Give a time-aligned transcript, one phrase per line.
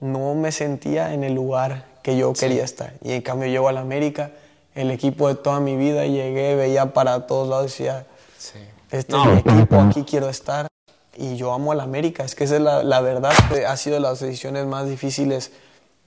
[0.00, 2.94] no me sentía en el lugar que yo quería estar.
[3.02, 4.30] Y en cambio llego a la América,
[4.74, 8.06] el equipo de toda mi vida, llegué, veía para todos lados, decía,
[8.90, 10.68] este es mi equipo, aquí quiero estar.
[11.16, 13.32] Y yo amo a la América, es que esa es la, la verdad,
[13.66, 15.50] ha sido de las decisiones más difíciles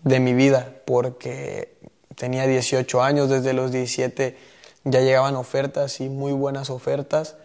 [0.03, 1.75] de mi vida, porque
[2.15, 4.37] tenía 18 años, desde los 17
[4.85, 7.35] ya llegaban ofertas y muy buenas ofertas,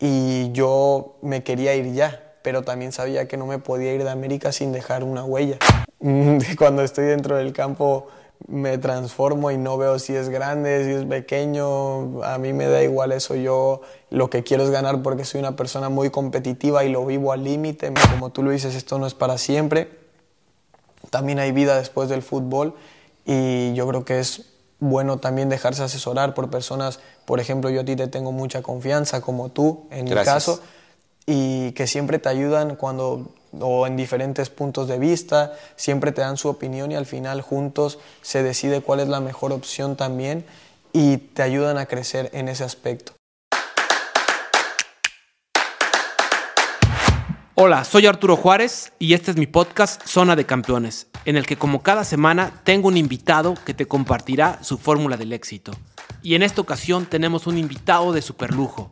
[0.00, 4.10] y yo me quería ir ya, pero también sabía que no me podía ir de
[4.10, 5.58] América sin dejar una huella.
[6.58, 8.08] Cuando estoy dentro del campo
[8.46, 12.82] me transformo y no veo si es grande, si es pequeño, a mí me da
[12.82, 13.80] igual eso, yo
[14.10, 17.42] lo que quiero es ganar porque soy una persona muy competitiva y lo vivo al
[17.42, 19.98] límite, como tú lo dices, esto no es para siempre,
[21.08, 22.74] también hay vida después del fútbol
[23.24, 24.50] y yo creo que es
[24.80, 29.22] bueno también dejarse asesorar por personas, por ejemplo, yo a ti te tengo mucha confianza,
[29.22, 30.60] como tú, en mi caso,
[31.24, 36.36] y que siempre te ayudan cuando o en diferentes puntos de vista, siempre te dan
[36.36, 40.44] su opinión y al final juntos se decide cuál es la mejor opción también
[40.92, 43.12] y te ayudan a crecer en ese aspecto.
[47.56, 51.56] Hola, soy Arturo Juárez y este es mi podcast Zona de Campeones, en el que
[51.56, 55.70] como cada semana tengo un invitado que te compartirá su fórmula del éxito.
[56.20, 58.90] Y en esta ocasión tenemos un invitado de superlujo,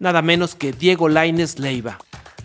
[0.00, 1.98] nada menos que Diego Laines Leiva.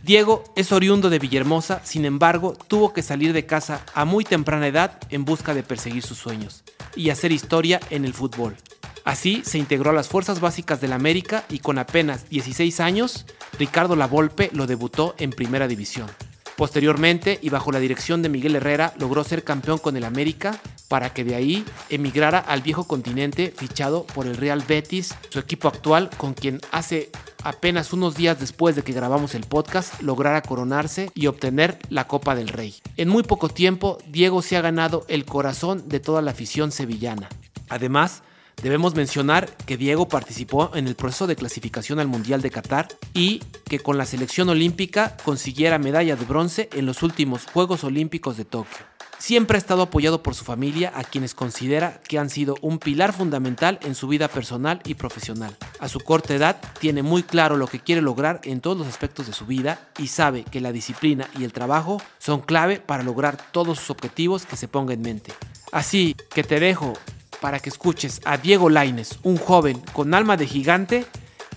[0.06, 4.67] Diego es oriundo de Villahermosa, sin embargo, tuvo que salir de casa a muy temprana
[4.67, 6.64] edad en busca de perseguir sus sueños
[6.95, 8.56] y hacer historia en el fútbol.
[9.03, 13.25] Así se integró a las fuerzas básicas del América y con apenas 16 años,
[13.58, 16.08] Ricardo Lavolpe lo debutó en Primera División.
[16.56, 21.14] Posteriormente, y bajo la dirección de Miguel Herrera, logró ser campeón con el América para
[21.14, 26.09] que de ahí emigrara al viejo continente fichado por el Real Betis, su equipo actual
[26.17, 27.11] con quien hace
[27.44, 32.36] apenas unos días después de que grabamos el podcast, lograra coronarse y obtener la Copa
[32.36, 32.75] del Rey.
[32.97, 37.30] En muy poco tiempo, Diego se ha ganado el corazón de toda la afición sevillana.
[37.69, 38.23] Además,
[38.61, 43.40] Debemos mencionar que Diego participó en el proceso de clasificación al Mundial de Qatar y
[43.66, 48.46] que con la selección olímpica consiguiera medalla de bronce en los últimos Juegos Olímpicos de
[48.46, 48.85] Tokio.
[49.18, 53.13] Siempre ha estado apoyado por su familia, a quienes considera que han sido un pilar
[53.13, 55.56] fundamental en su vida personal y profesional.
[55.79, 59.25] A su corta edad, tiene muy claro lo que quiere lograr en todos los aspectos
[59.28, 63.38] de su vida y sabe que la disciplina y el trabajo son clave para lograr
[63.52, 65.31] todos sus objetivos que se ponga en mente.
[65.72, 66.94] Así que te dejo
[67.41, 71.06] para que escuches a Diego Laines, un joven con alma de gigante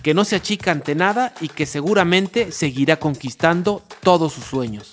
[0.01, 4.91] que no se achica ante nada y que seguramente seguirá conquistando todos sus sueños.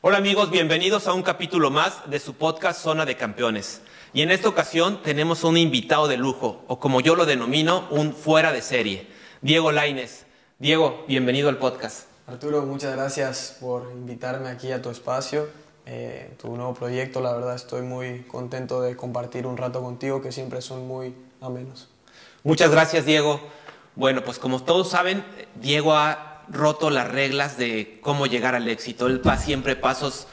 [0.00, 3.82] Hola amigos, bienvenidos a un capítulo más de su podcast Zona de Campeones.
[4.12, 8.14] Y en esta ocasión tenemos un invitado de lujo, o como yo lo denomino, un
[8.14, 9.08] fuera de serie,
[9.42, 10.26] Diego Laines.
[10.58, 12.15] Diego, bienvenido al podcast.
[12.26, 15.48] Arturo, muchas gracias por invitarme aquí a tu espacio,
[15.86, 17.20] eh, tu nuevo proyecto.
[17.20, 21.88] La verdad estoy muy contento de compartir un rato contigo, que siempre son muy amenos.
[22.42, 23.40] Muchas gracias, Diego.
[23.94, 29.06] Bueno, pues como todos saben, Diego ha roto las reglas de cómo llegar al éxito.
[29.06, 30.26] Él va siempre pasos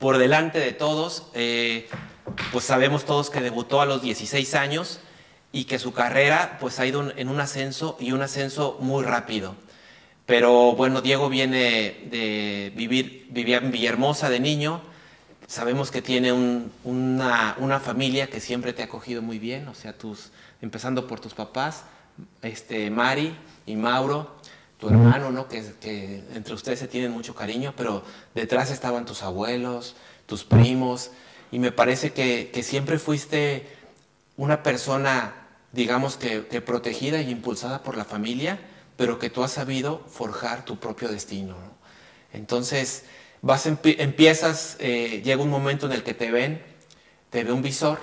[0.00, 1.28] por delante de todos.
[1.32, 1.88] Eh,
[2.50, 4.98] pues sabemos todos que debutó a los 16 años
[5.52, 9.54] y que su carrera pues ha ido en un ascenso y un ascenso muy rápido.
[10.26, 14.82] Pero bueno, Diego viene de vivir, vivía en Villahermosa de niño.
[15.46, 19.96] Sabemos que tiene una, una, familia que siempre te ha acogido muy bien, o sea,
[19.96, 21.84] tus, empezando por tus papás,
[22.42, 24.34] este, Mari y Mauro,
[24.80, 25.46] tu hermano, ¿no?
[25.46, 28.02] Que, que, entre ustedes se tienen mucho cariño, pero
[28.34, 29.94] detrás estaban tus abuelos,
[30.26, 31.12] tus primos,
[31.52, 33.68] y me parece que, que siempre fuiste
[34.36, 38.58] una persona, digamos que, que, protegida y impulsada por la familia,
[38.96, 41.54] pero que tú has sabido forjar tu propio destino.
[41.54, 41.76] ¿no?
[42.32, 43.04] Entonces,
[43.42, 46.62] vas empiezas, eh, llega un momento en el que te ven,
[47.30, 47.98] te ve un visor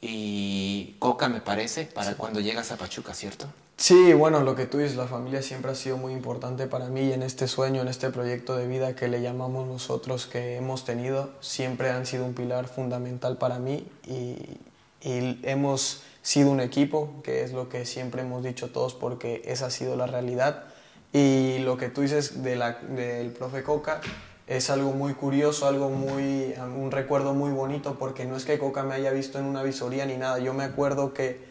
[0.00, 3.46] y Coca, me parece, para cuando llegas a Pachuca, ¿cierto?
[3.76, 7.12] Sí, bueno, lo que tú dices, la familia siempre ha sido muy importante para mí
[7.12, 11.30] en este sueño, en este proyecto de vida que le llamamos nosotros, que hemos tenido,
[11.40, 14.58] siempre han sido un pilar fundamental para mí y,
[15.00, 19.66] y hemos sido un equipo, que es lo que siempre hemos dicho todos porque esa
[19.66, 20.64] ha sido la realidad.
[21.12, 24.00] Y lo que tú dices de la, del profe Coca
[24.46, 28.82] es algo muy curioso, algo muy, un recuerdo muy bonito porque no es que Coca
[28.82, 31.46] me haya visto en una visoría ni nada, yo me acuerdo que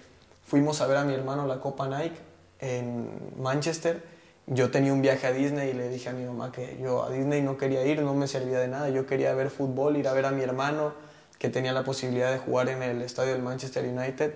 [0.46, 2.18] fuimos a ver a mi hermano la Copa Nike
[2.60, 3.10] en
[3.40, 4.04] Manchester.
[4.48, 7.10] Yo tenía un viaje a Disney y le dije a mi mamá que yo a
[7.10, 8.90] Disney no quería ir, no me servía de nada.
[8.90, 10.94] Yo quería ver fútbol, ir a ver a mi hermano
[11.39, 14.36] que tenía la posibilidad de jugar en el estadio del Manchester United.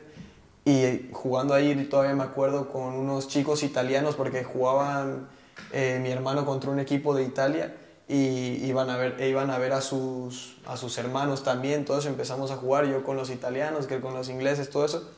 [0.65, 5.27] Y jugando ahí todavía me acuerdo con unos chicos italianos porque jugaban
[5.71, 7.75] eh, mi hermano contra un equipo de Italia
[8.07, 12.05] y iban a ver, e iban a, ver a, sus, a sus hermanos también, todos
[12.05, 15.09] empezamos a jugar, yo con los italianos, que con los ingleses, todo eso.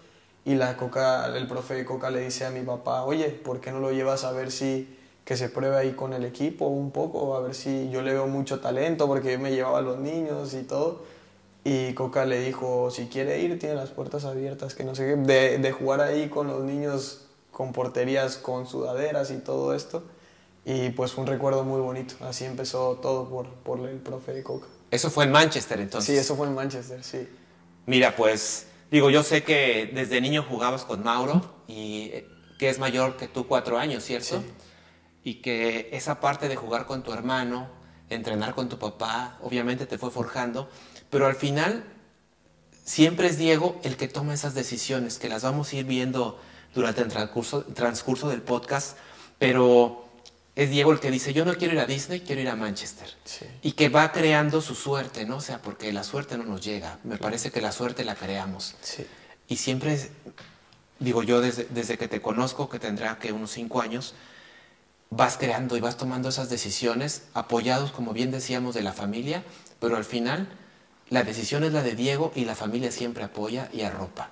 [0.46, 3.80] Y la Coca, el profe Coca le dice a mi papá, oye, ¿por qué no
[3.80, 7.42] lo llevas a ver si que se pruebe ahí con el equipo un poco, a
[7.42, 10.64] ver si yo le veo mucho talento, porque yo me llevaba a los niños y
[10.64, 11.04] todo.
[11.64, 15.16] Y Coca le dijo, si quiere ir, tiene las puertas abiertas, que no sé qué,
[15.16, 20.04] de, de jugar ahí con los niños con porterías, con sudaderas y todo esto.
[20.66, 22.16] Y pues fue un recuerdo muy bonito.
[22.22, 24.68] Así empezó todo por, por el profe de Coca.
[24.92, 26.14] Eso fue en Manchester entonces.
[26.14, 27.28] Sí, eso fue en Manchester, sí.
[27.86, 32.28] Mira, pues digo, yo sé que desde niño jugabas con Mauro y eh,
[32.60, 34.40] que es mayor que tú cuatro años, ¿cierto?
[34.40, 34.46] Sí.
[35.24, 37.68] Y que esa parte de jugar con tu hermano,
[38.10, 40.70] entrenar con tu papá, obviamente te fue forjando,
[41.14, 41.84] pero al final
[42.84, 46.42] siempre es Diego el que toma esas decisiones, que las vamos a ir viendo
[46.74, 48.98] durante el transcurso, transcurso del podcast,
[49.38, 50.08] pero
[50.56, 53.08] es Diego el que dice, yo no quiero ir a Disney, quiero ir a Manchester.
[53.62, 55.36] Y que va creando su suerte, ¿no?
[55.36, 56.98] O sea, porque la suerte no nos llega.
[57.04, 58.74] Me parece que la suerte la creamos.
[59.48, 60.10] Y siempre,
[60.98, 64.16] digo yo, desde, desde, que te conozco, que tendrá que unos cinco años,
[65.12, 69.44] vas creando y vas tomando esas decisiones, apoyados, como bien decíamos, de la familia,
[69.80, 70.50] pero al final
[71.10, 74.32] la decisión es la de Diego y la familia siempre apoya y arropa.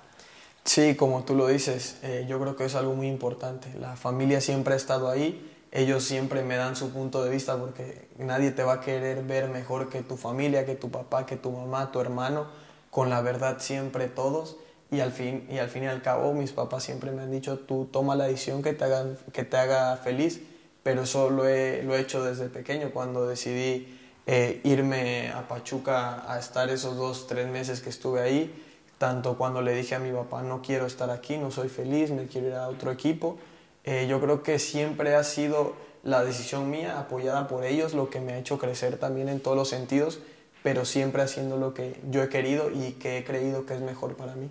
[0.63, 3.68] Sí, como tú lo dices, eh, yo creo que es algo muy importante.
[3.79, 8.09] La familia siempre ha estado ahí ellos siempre me dan su punto de vista porque
[8.18, 11.50] nadie te va a querer ver mejor que tu familia, que tu papá, que tu
[11.50, 12.47] mamá, tu hermano,
[12.89, 14.57] con la verdad siempre todos.
[14.91, 17.57] Y al fin y al, fin y al cabo mis papás siempre me han dicho,
[17.59, 20.41] tú toma la decisión que te, haga, que te haga feliz,
[20.83, 23.97] pero eso he, lo he hecho desde pequeño, cuando decidí
[24.27, 28.63] eh, irme a Pachuca a estar esos dos, tres meses que estuve ahí,
[28.97, 32.27] tanto cuando le dije a mi papá, no quiero estar aquí, no soy feliz, me
[32.27, 33.38] quiero ir a otro equipo,
[33.83, 38.21] eh, yo creo que siempre ha sido la decisión mía, apoyada por ellos, lo que
[38.21, 40.19] me ha hecho crecer también en todos los sentidos,
[40.63, 44.15] pero siempre haciendo lo que yo he querido y que he creído que es mejor
[44.15, 44.50] para mí.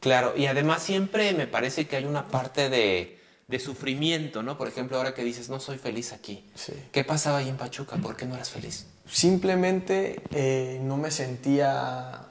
[0.00, 3.18] Claro, y además siempre me parece que hay una parte de,
[3.48, 4.58] de sufrimiento, ¿no?
[4.58, 6.44] Por ejemplo, ahora que dices, no soy feliz aquí.
[6.54, 6.74] Sí.
[6.92, 7.96] ¿Qué pasaba ahí en Pachuca?
[7.96, 8.86] ¿Por qué no eras feliz?
[9.06, 12.26] Simplemente eh, no me sentía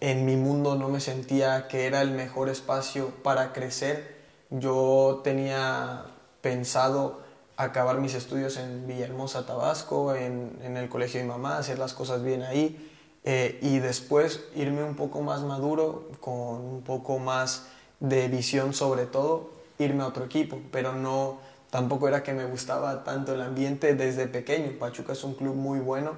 [0.00, 4.16] en mi mundo, no me sentía que era el mejor espacio para crecer.
[4.50, 6.04] Yo tenía
[6.40, 7.20] pensado
[7.56, 12.22] acabar mis estudios en Villahermosa, Tabasco, en, el colegio de mi mamá, hacer las cosas
[12.22, 12.92] bien ahí
[13.24, 17.66] eh, y después irme un poco más maduro, con un poco más
[17.98, 23.04] de visión sobre todo, irme a otro equipo, pero no, tampoco era que me gustaba
[23.04, 24.78] tanto el ambiente desde pequeño.
[24.78, 26.12] Pachuca es un club muy bueno,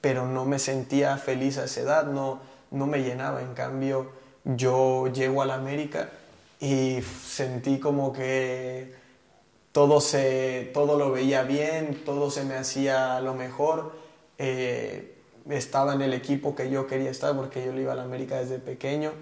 [0.00, 2.40] pero no me sentía feliz a esa edad, no,
[2.70, 3.42] no me llenaba.
[3.42, 4.10] En cambio,
[4.44, 6.10] yo llego a la América
[6.60, 8.94] y sentí como que
[9.72, 13.92] todo, se, todo lo veía bien, todo se me hacía lo mejor.
[14.38, 15.16] Eh,
[15.50, 18.38] estaba en el equipo que yo quería estar porque yo le iba a la América
[18.38, 19.12] desde pequeño.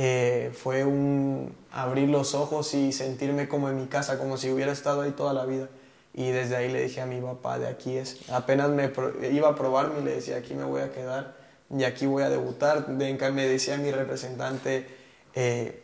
[0.00, 4.70] Eh, fue un abrir los ojos y sentirme como en mi casa, como si hubiera
[4.70, 5.68] estado ahí toda la vida.
[6.14, 8.30] Y desde ahí le dije a mi papá, de aquí es.
[8.30, 8.90] Apenas me
[9.30, 11.36] iba a probarme y le decía, aquí me voy a quedar
[11.76, 12.88] y aquí voy a debutar.
[12.88, 13.12] Me
[13.48, 14.86] decía mi representante,
[15.34, 15.82] eh,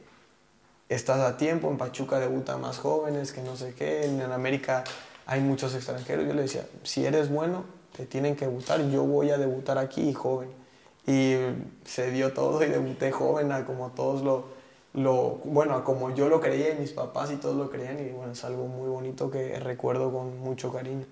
[0.88, 4.84] estás a tiempo, en Pachuca debutan más jóvenes, que no sé qué, en América
[5.26, 6.26] hay muchos extranjeros.
[6.26, 7.64] Yo le decía, si eres bueno,
[7.96, 10.63] te tienen que gustar, yo voy a debutar aquí joven.
[11.06, 11.36] Y
[11.84, 14.48] se dio todo y debuté joven, a como todos lo,
[14.94, 18.10] lo, bueno, a como yo lo creía y mis papás y todos lo creían y
[18.10, 21.04] bueno, es algo muy bonito que recuerdo con mucho cariño.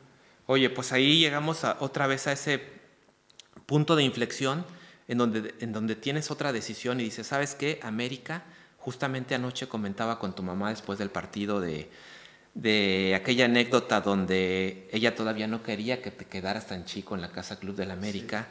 [0.46, 2.60] Oye, pues ahí llegamos a, otra vez a ese
[3.66, 4.64] punto de inflexión
[5.08, 7.78] en donde, en donde tienes otra decisión y dices, ¿sabes qué?
[7.82, 8.44] América
[8.82, 11.88] Justamente anoche comentaba con tu mamá después del partido de,
[12.54, 17.30] de aquella anécdota donde ella todavía no quería que te quedaras tan chico en la
[17.30, 18.48] Casa Club del América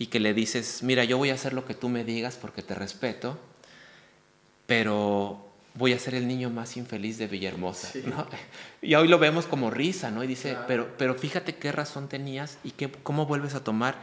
[0.00, 2.62] y que le dices, mira, yo voy a hacer lo que tú me digas porque
[2.62, 3.38] te respeto,
[4.66, 7.92] pero voy a ser el niño más infeliz de Villahermosa.
[8.80, 10.24] Y hoy lo vemos como risa, ¿no?
[10.24, 13.94] Y dice, pero, pero fíjate qué razón tenías y qué, cómo vuelves a tomar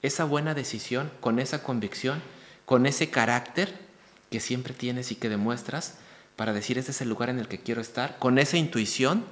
[0.00, 2.22] esa buena decisión con esa convicción,
[2.64, 3.74] con ese carácter
[4.30, 5.98] que siempre tienes y que demuestras
[6.34, 9.26] para decir este es el lugar en el que quiero estar, con esa intuición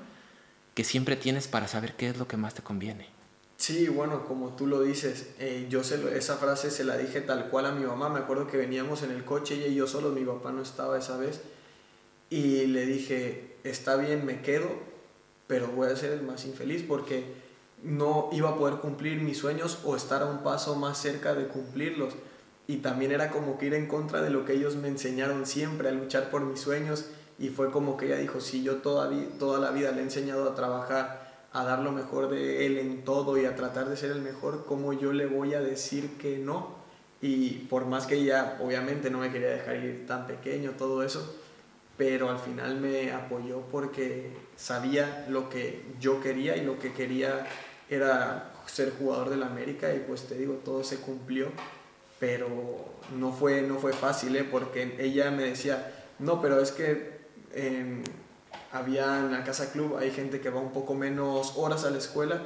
[0.75, 3.20] que siempre tienes para saber qué es lo que más te conviene.
[3.61, 7.51] Sí, bueno, como tú lo dices, eh, yo se esa frase se la dije tal
[7.51, 8.09] cual a mi mamá.
[8.09, 10.99] Me acuerdo que veníamos en el coche ella y yo solo, mi papá no estaba
[10.99, 11.43] esa vez.
[12.31, 14.67] Y le dije, está bien, me quedo,
[15.47, 17.25] pero voy a ser el más infeliz porque
[17.83, 21.47] no iba a poder cumplir mis sueños o estar a un paso más cerca de
[21.47, 22.15] cumplirlos
[22.67, 25.91] y también era como que ir en contra de lo que ellos me enseñaron siempre,
[25.91, 29.71] a luchar por mis sueños y fue como que ella dijo, si yo toda, la
[29.71, 33.45] vida le he enseñado a trabajar a dar lo mejor de él en todo y
[33.45, 36.79] a tratar de ser el mejor, ¿cómo yo le voy a decir que no?
[37.21, 41.37] Y por más que ella obviamente no me quería dejar ir tan pequeño, todo eso,
[41.97, 47.47] pero al final me apoyó porque sabía lo que yo quería y lo que quería
[47.91, 51.49] era ser jugador del América y pues te digo, todo se cumplió,
[52.21, 52.49] pero
[53.19, 54.45] no fue, no fue fácil, ¿eh?
[54.45, 57.19] porque ella me decía, no, pero es que
[58.73, 61.99] había en la casa club, hay gente que va un poco menos horas a la
[61.99, 62.41] escuela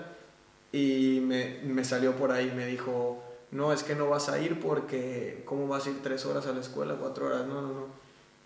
[0.73, 4.61] y me, me salió por ahí, me dijo, no, es que no vas a ir
[4.61, 7.47] porque, ¿cómo vas a ir tres horas a la escuela, cuatro horas?
[7.47, 8.04] No, no, no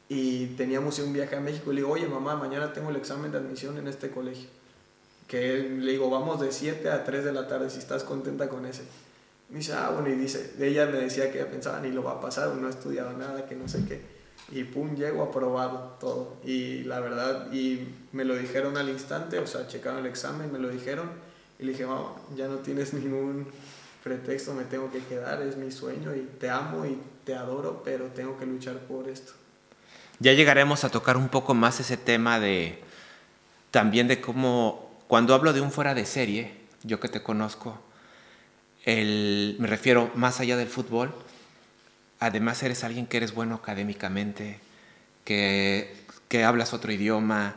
[0.08, 3.30] y teníamos un viaje a México y le digo, oye mamá, mañana tengo el examen
[3.30, 4.48] de admisión en este colegio.
[5.26, 8.64] Que le digo, vamos de 7 a 3 de la tarde si estás contenta con
[8.64, 8.84] ese.
[9.50, 12.20] Me dice, ah, bueno, y dice, ella me decía que pensaba, ni lo va a
[12.20, 14.00] pasar, no he estudiado nada, que no sé qué.
[14.50, 16.36] Y pum, llego aprobado todo.
[16.44, 20.58] Y la verdad, y me lo dijeron al instante, o sea, checaron el examen, me
[20.58, 21.10] lo dijeron.
[21.58, 23.46] Y le dije, mamá, ya no tienes ningún
[24.02, 28.06] pretexto, me tengo que quedar, es mi sueño y te amo y te adoro, pero
[28.06, 29.32] tengo que luchar por esto.
[30.20, 32.82] Ya llegaremos a tocar un poco más ese tema de
[33.70, 36.52] también de cómo, cuando hablo de un fuera de serie,
[36.82, 37.78] yo que te conozco,
[38.84, 41.12] el, me refiero más allá del fútbol,
[42.20, 44.60] además eres alguien que eres bueno académicamente,
[45.24, 45.96] que,
[46.28, 47.56] que hablas otro idioma,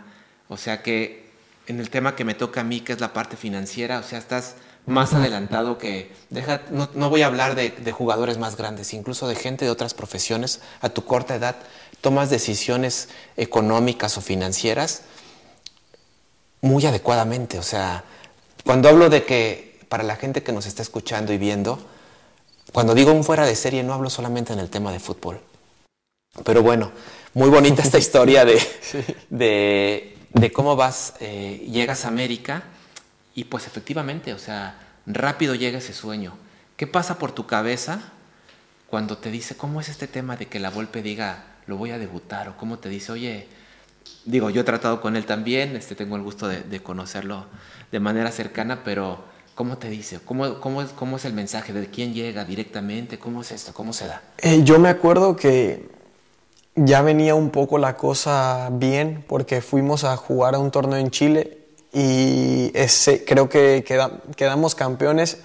[0.50, 1.30] o sea que
[1.68, 4.20] en el tema que me toca a mí, que es la parte financiera, o sea,
[4.20, 6.12] estás más adelantado que...
[6.30, 9.72] Deja, no, no voy a hablar de, de, jugadores más grandes, incluso de gente de
[9.72, 11.56] otras profesiones a tu corta edad
[12.02, 15.04] tomas decisiones económicas o financieras
[16.62, 17.60] muy adecuadamente.
[17.60, 18.04] O sea,
[18.66, 21.80] cuando hablo de que para la gente que nos está escuchando y viendo,
[22.72, 25.42] cuando digo un fuera de serie no hablo solamente en el tema de fútbol.
[26.44, 26.92] Pero bueno,
[27.34, 32.64] muy bonita esta historia de, de, cómo vas, eh, llegas a América
[33.36, 36.38] y pues efectivamente, o sea, rápido llega ese sueño.
[36.78, 38.02] ¿Qué pasa por tu cabeza
[38.88, 41.98] cuando te dice, ¿cómo es este tema de que la Volpe diga, lo voy a
[41.98, 43.48] debutar o cómo te dice, oye,
[44.26, 47.46] digo, yo he tratado con él también, este, tengo el gusto de, conocerlo
[47.92, 49.24] de manera cercana, pero
[49.62, 50.18] ¿cómo te dice?
[50.26, 51.72] ¿Cómo, cómo, es, ¿Cómo es el mensaje?
[51.72, 53.20] ¿De quién llega directamente?
[53.20, 53.74] ¿Cómo es esto?
[53.76, 54.24] ¿Cómo se da?
[54.40, 55.88] Eh, yo me acuerdo que
[56.74, 61.12] ya venía un poco la cosa bien porque fuimos a jugar a un torneo en
[61.12, 61.60] Chile
[61.94, 63.86] y ese, creo que
[64.36, 65.38] quedamos campeones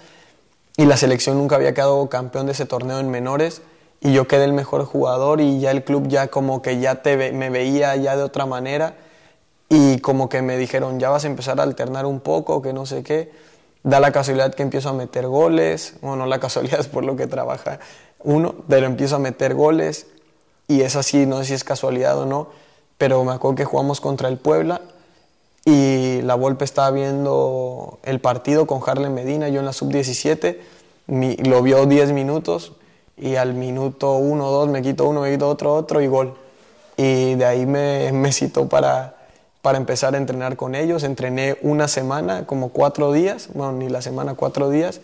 [0.78, 3.60] y la selección nunca había quedado campeón de ese torneo en menores
[4.00, 7.32] y yo quedé el mejor jugador y ya el club ya como que ya te
[7.32, 8.94] me veía ya de otra manera
[9.68, 12.86] y como que me dijeron ya vas a empezar a alternar un poco, que no
[12.86, 13.30] sé qué.
[13.86, 17.14] Da la casualidad que empiezo a meter goles, bueno, no la casualidad es por lo
[17.14, 17.78] que trabaja
[18.24, 20.08] uno, pero empiezo a meter goles
[20.66, 22.48] y es así, no sé si es casualidad o no,
[22.98, 24.80] pero me acuerdo que jugamos contra el Puebla
[25.64, 30.56] y la Volpe estaba viendo el partido con Harlem Medina, yo en la sub-17,
[31.46, 32.72] lo vio 10 minutos
[33.16, 36.34] y al minuto uno, dos, me quito uno, me quito otro, otro y gol.
[36.96, 39.15] Y de ahí me, me citó para,
[39.66, 41.02] para empezar a entrenar con ellos.
[41.02, 45.00] Entrené una semana, como cuatro días, bueno, ni la semana, cuatro días.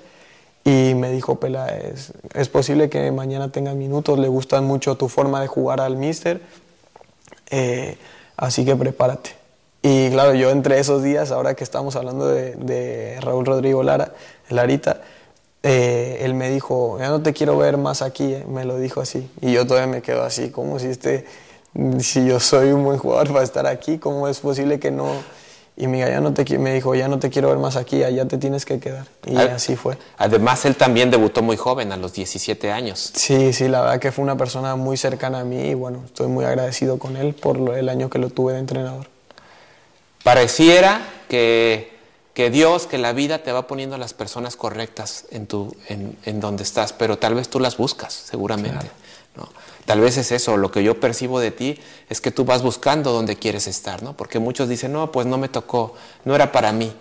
[0.63, 5.41] Y me dijo, Pela, es, posible que mañana tenga minutos, le gusta mucho tu forma
[5.41, 6.43] de jugar al míster,
[7.51, 7.99] eh,
[8.37, 9.31] así que prepárate.
[9.83, 14.13] Y claro, yo entre esos días, ahora que estamos hablando de, de Raúl Rodrigo Lara,
[14.49, 15.01] Larita,
[15.65, 19.01] eh, él me dijo, ya no te quiero ver más aquí, eh", me lo dijo
[19.01, 19.29] así.
[19.41, 21.27] Y yo todavía me quedo así, como si, este,
[22.01, 25.13] si yo soy un buen jugador para estar aquí, ¿cómo es posible que no?
[25.75, 28.29] Y me, ya no te, me dijo, ya no te quiero ver más aquí, allá
[28.29, 29.07] te tienes que quedar.
[29.27, 29.97] Y así fue.
[30.19, 33.13] Además, él también debutó muy joven, a los 17 años.
[33.15, 36.27] Sí, sí, la verdad que fue una persona muy cercana a mí y bueno, estoy
[36.29, 39.09] muy agradecido con él por el año que lo tuve de entrenador.
[40.23, 41.93] Pareciera que
[42.35, 46.41] que Dios, que la vida te va poniendo las personas correctas en, tu, en, en
[46.41, 48.91] donde estás, pero tal vez tú las buscas, seguramente.
[49.37, 49.49] ¿No?
[49.85, 53.13] Tal vez es eso, lo que yo percibo de ti es que tú vas buscando
[53.13, 54.17] donde quieres estar, ¿no?
[54.17, 56.93] Porque muchos dicen, no, pues no me tocó, no era para mí.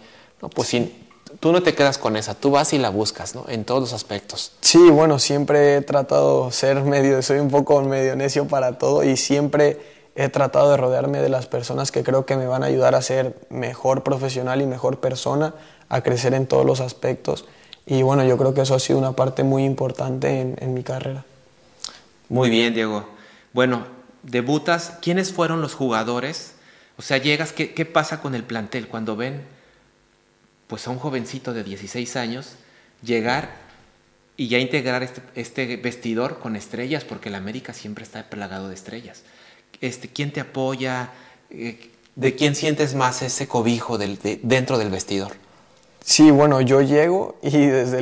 [0.41, 1.07] No, pues si,
[1.39, 3.45] tú no te quedas con esa, tú vas y la buscas, ¿no?
[3.47, 4.53] En todos los aspectos.
[4.61, 9.03] Sí, bueno, siempre he tratado de ser medio, soy un poco medio necio para todo
[9.03, 9.79] y siempre
[10.15, 13.01] he tratado de rodearme de las personas que creo que me van a ayudar a
[13.01, 15.53] ser mejor profesional y mejor persona,
[15.89, 17.45] a crecer en todos los aspectos.
[17.85, 21.25] Y bueno, yo creo que eso ha sido una parte muy importante en, mi carrera.
[22.31, 23.07] Muy bien, Diego.
[23.53, 23.85] Bueno,
[24.23, 26.53] debutas, ¿quiénes fueron los jugadores?
[26.97, 29.43] O sea, llegas, ¿qué, pasa con el plantel cuando ven
[30.67, 32.55] pues a un jovencito de 16 años
[33.03, 33.53] llegar
[34.37, 37.03] y ya integrar este, este vestidor con estrellas?
[37.03, 39.23] Porque el América siempre está plagado de estrellas
[39.81, 41.11] este, quién te apoya,
[41.49, 45.31] eh, ¿De quién sientes más ese cobijo del, dentro del vestidor?
[46.03, 48.01] Sí, bueno, yo llego y desde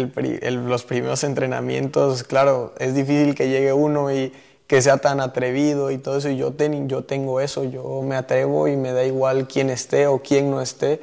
[0.52, 4.32] los primeros entrenamientos, claro, es difícil que llegue uno y
[4.68, 6.30] que sea tan atrevido y todo eso.
[6.30, 6.54] Y yo,
[6.88, 10.62] yo tengo eso, yo me atrevo y me da igual quién esté o quién no
[10.62, 11.02] esté.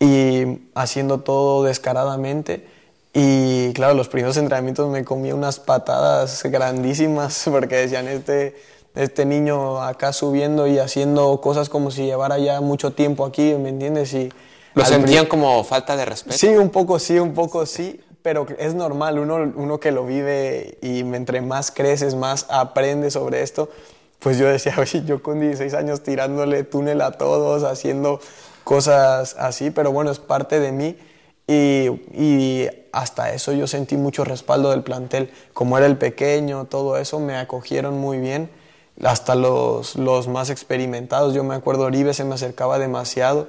[0.00, 2.66] Y haciendo todo descaradamente.
[3.12, 8.56] Y claro, los primeros entrenamientos me comí unas patadas grandísimas porque decían, este,
[8.94, 13.70] este niño acá subiendo y haciendo cosas como si llevara ya mucho tiempo aquí, ¿me
[13.70, 14.14] entiendes?
[14.14, 14.30] Y
[14.76, 16.36] ¿Lo sentían como falta de respeto?
[16.36, 20.76] Sí, un poco sí, un poco sí, pero es normal, uno, uno que lo vive
[20.82, 23.70] y entre más creces, más aprendes sobre esto.
[24.18, 28.20] Pues yo decía, oye, yo con 16 años tirándole túnel a todos, haciendo
[28.64, 30.98] cosas así, pero bueno, es parte de mí.
[31.48, 35.30] Y, y, hasta eso yo sentí mucho respaldo del plantel.
[35.54, 38.50] Como era el pequeño, todo eso, me acogieron muy bien.
[39.02, 43.48] Hasta los, los más experimentados, yo me acuerdo, Oribe se me acercaba demasiado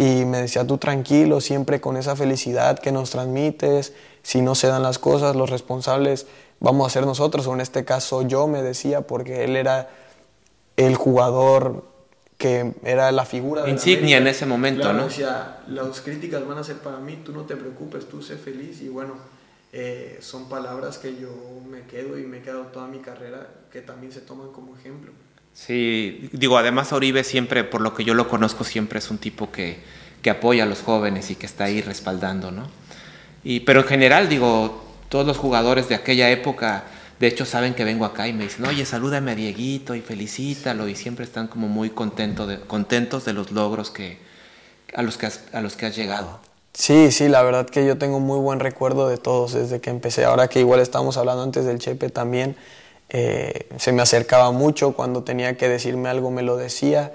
[0.00, 3.92] y me decía, tú tranquilo, siempre con esa felicidad que nos transmites,
[4.22, 6.26] si no se dan las cosas, los responsables
[6.58, 9.90] vamos a ser nosotros, o en este caso yo me decía, porque él era
[10.78, 11.84] el jugador
[12.38, 15.04] que era la figura de insignia en ese momento, ¿no?
[15.04, 18.80] Decía, las críticas van a ser para mí, tú no te preocupes, tú sé feliz
[18.80, 19.16] y bueno,
[19.74, 21.28] eh, son palabras que yo
[21.70, 25.12] me quedo y me he quedado toda mi carrera que también se toman como ejemplo.
[25.54, 29.50] Sí, digo, además Oribe siempre, por lo que yo lo conozco, siempre es un tipo
[29.50, 29.78] que,
[30.22, 32.68] que apoya a los jóvenes y que está ahí respaldando, ¿no?
[33.42, 36.84] Y, pero en general, digo, todos los jugadores de aquella época,
[37.18, 40.88] de hecho, saben que vengo acá y me dicen, oye, salúdame a Dieguito y felicítalo,
[40.88, 44.18] y siempre están como muy contento contentos de los logros que,
[44.94, 46.40] a, los que has, a los que has llegado.
[46.72, 50.24] Sí, sí, la verdad que yo tengo muy buen recuerdo de todos desde que empecé.
[50.24, 52.56] Ahora que igual estábamos hablando antes del Chepe también,
[53.10, 57.12] eh, se me acercaba mucho, cuando tenía que decirme algo me lo decía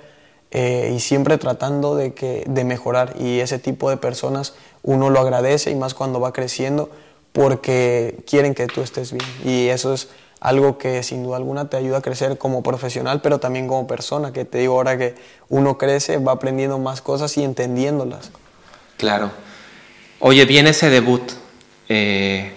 [0.51, 5.19] eh, y siempre tratando de, que, de mejorar y ese tipo de personas uno lo
[5.19, 6.89] agradece y más cuando va creciendo
[7.31, 10.09] porque quieren que tú estés bien y eso es
[10.41, 14.33] algo que sin duda alguna te ayuda a crecer como profesional pero también como persona,
[14.33, 15.15] que te digo ahora que
[15.47, 18.31] uno crece, va aprendiendo más cosas y entendiéndolas.
[18.97, 19.31] Claro.
[20.19, 21.21] Oye, viene ese debut.
[21.87, 22.53] Eh,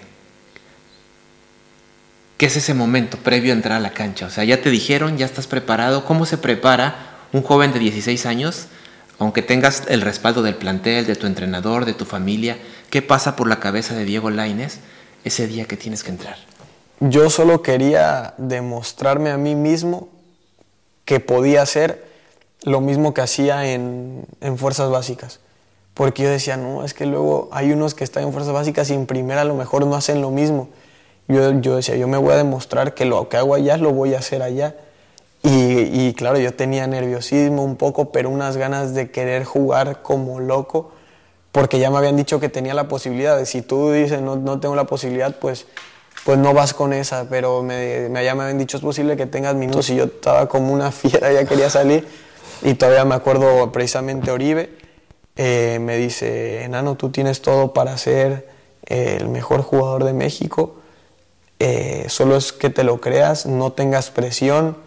[2.39, 4.27] ¿Qué es ese momento previo a entrar a la cancha?
[4.27, 6.05] O sea, ya te dijeron, ya estás preparado.
[6.05, 8.67] ¿Cómo se prepara un joven de 16 años,
[9.17, 12.57] aunque tengas el respaldo del plantel, de tu entrenador, de tu familia?
[12.89, 14.79] ¿Qué pasa por la cabeza de Diego Laines
[15.25, 16.37] ese día que tienes que entrar?
[17.01, 20.07] Yo solo quería demostrarme a mí mismo
[21.03, 22.05] que podía hacer
[22.63, 25.41] lo mismo que hacía en, en fuerzas básicas.
[25.93, 28.93] Porque yo decía, no, es que luego hay unos que están en fuerzas básicas y
[28.93, 30.69] en primera a lo mejor no hacen lo mismo
[31.29, 34.15] yo, yo decía, yo me voy a demostrar que lo que hago allá lo voy
[34.15, 34.75] a hacer allá.
[35.43, 40.39] Y, y, claro, yo tenía nerviosismo un poco, pero unas ganas de querer jugar como
[40.39, 40.91] loco,
[41.51, 43.45] porque ya me habían dicho que tenía la posibilidad.
[43.45, 45.67] Si tú dices no, no tengo la posibilidad, pues,
[46.25, 47.29] pues no vas con esa.
[47.29, 50.91] Pero me, me, habían dicho es posible que tengas minutos y yo estaba como una
[50.91, 52.07] fiera, ya quería salir.
[52.63, 54.71] Y todavía me acuerdo precisamente Oribe,
[55.37, 58.49] eh, me dice, enano, tú tienes todo para ser
[58.87, 60.79] el mejor jugador de México
[61.59, 64.77] eh, solo es que te lo creas, no tengas presión,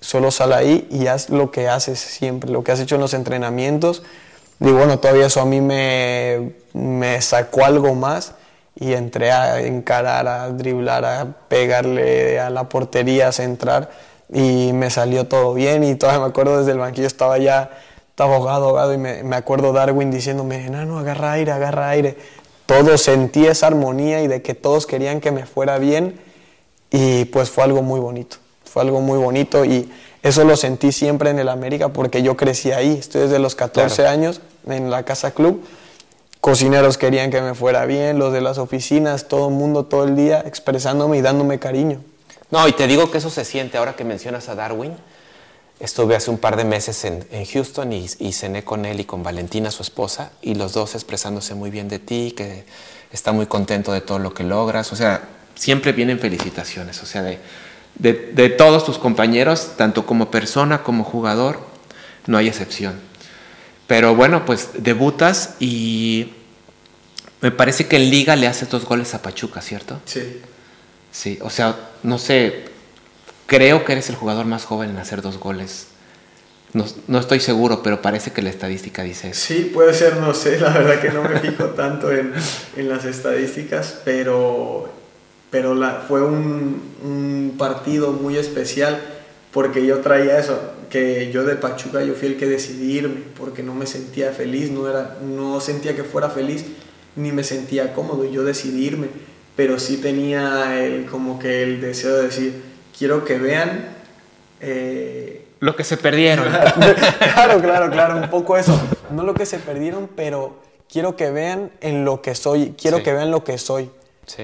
[0.00, 3.14] solo sal ahí y haz lo que haces siempre, lo que has hecho en los
[3.14, 4.02] entrenamientos.
[4.60, 8.34] Y bueno, todavía eso a mí me, me sacó algo más
[8.74, 13.90] y entré a encarar, a driblar, a pegarle a la portería, a centrar
[14.32, 17.70] y me salió todo bien y todavía me acuerdo desde el banquillo estaba ya
[18.10, 22.16] estaba ahogado, ahogado y me, me acuerdo Darwin diciéndome, no, agarra aire, agarra aire
[22.66, 26.18] todos sentí esa armonía y de que todos querían que me fuera bien
[26.90, 29.90] y pues fue algo muy bonito, fue algo muy bonito y
[30.22, 34.06] eso lo sentí siempre en el América porque yo crecí ahí, estoy desde los 14
[34.06, 35.62] años en la Casa Club,
[36.40, 40.16] cocineros querían que me fuera bien, los de las oficinas, todo el mundo todo el
[40.16, 42.00] día expresándome y dándome cariño.
[42.50, 44.92] No, y te digo que eso se siente ahora que mencionas a Darwin.
[45.80, 49.70] Estuve hace un par de meses en, Houston y, cené con él y con Valentina,
[49.70, 52.64] su esposa, y los dos expresándose muy bien de ti, que
[53.12, 54.92] está muy contento de todo lo que logras.
[54.92, 57.38] O sea, siempre vienen felicitaciones, o sea, de,
[57.98, 61.58] de, todos tus compañeros, tanto como persona como jugador,
[62.26, 63.00] no hay excepción.
[63.88, 66.32] Pero bueno, pues debutas y
[67.40, 70.00] me parece que en liga le haces dos goles a Pachuca, ¿cierto?
[70.06, 70.40] Sí.
[71.14, 72.64] Sí, o sea, no sé,
[73.46, 75.88] Creo que eres el jugador más joven en hacer dos goles.
[77.06, 79.40] No, estoy seguro, pero parece que la estadística dice eso.
[79.46, 82.32] Sí, puede ser, no sé, la verdad que no me fijo tanto en,
[82.76, 84.88] las estadísticas, pero,
[85.50, 89.00] pero la, fue un, partido muy especial
[89.52, 90.58] porque yo traía eso.
[90.90, 94.72] que yo de Pachuca yo fui el que decidí irme porque no me sentía feliz,
[94.72, 96.64] no, era, no sentía que fuera feliz
[97.14, 99.06] ni me sentía cómodo, yo decidí irme,
[99.54, 102.62] pero sí tenía el, como que el deseo de decir,
[102.96, 103.88] quiero que vean...
[104.60, 106.46] Eh, lo que se perdieron.
[107.34, 108.78] claro, claro, claro, un poco eso.
[109.10, 110.56] No lo que se perdieron, pero
[110.88, 113.90] quiero que vean en lo que soy, quiero que vean lo que soy,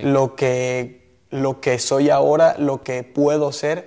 [0.03, 3.87] lo, que, lo que soy ahora, lo que puedo ser.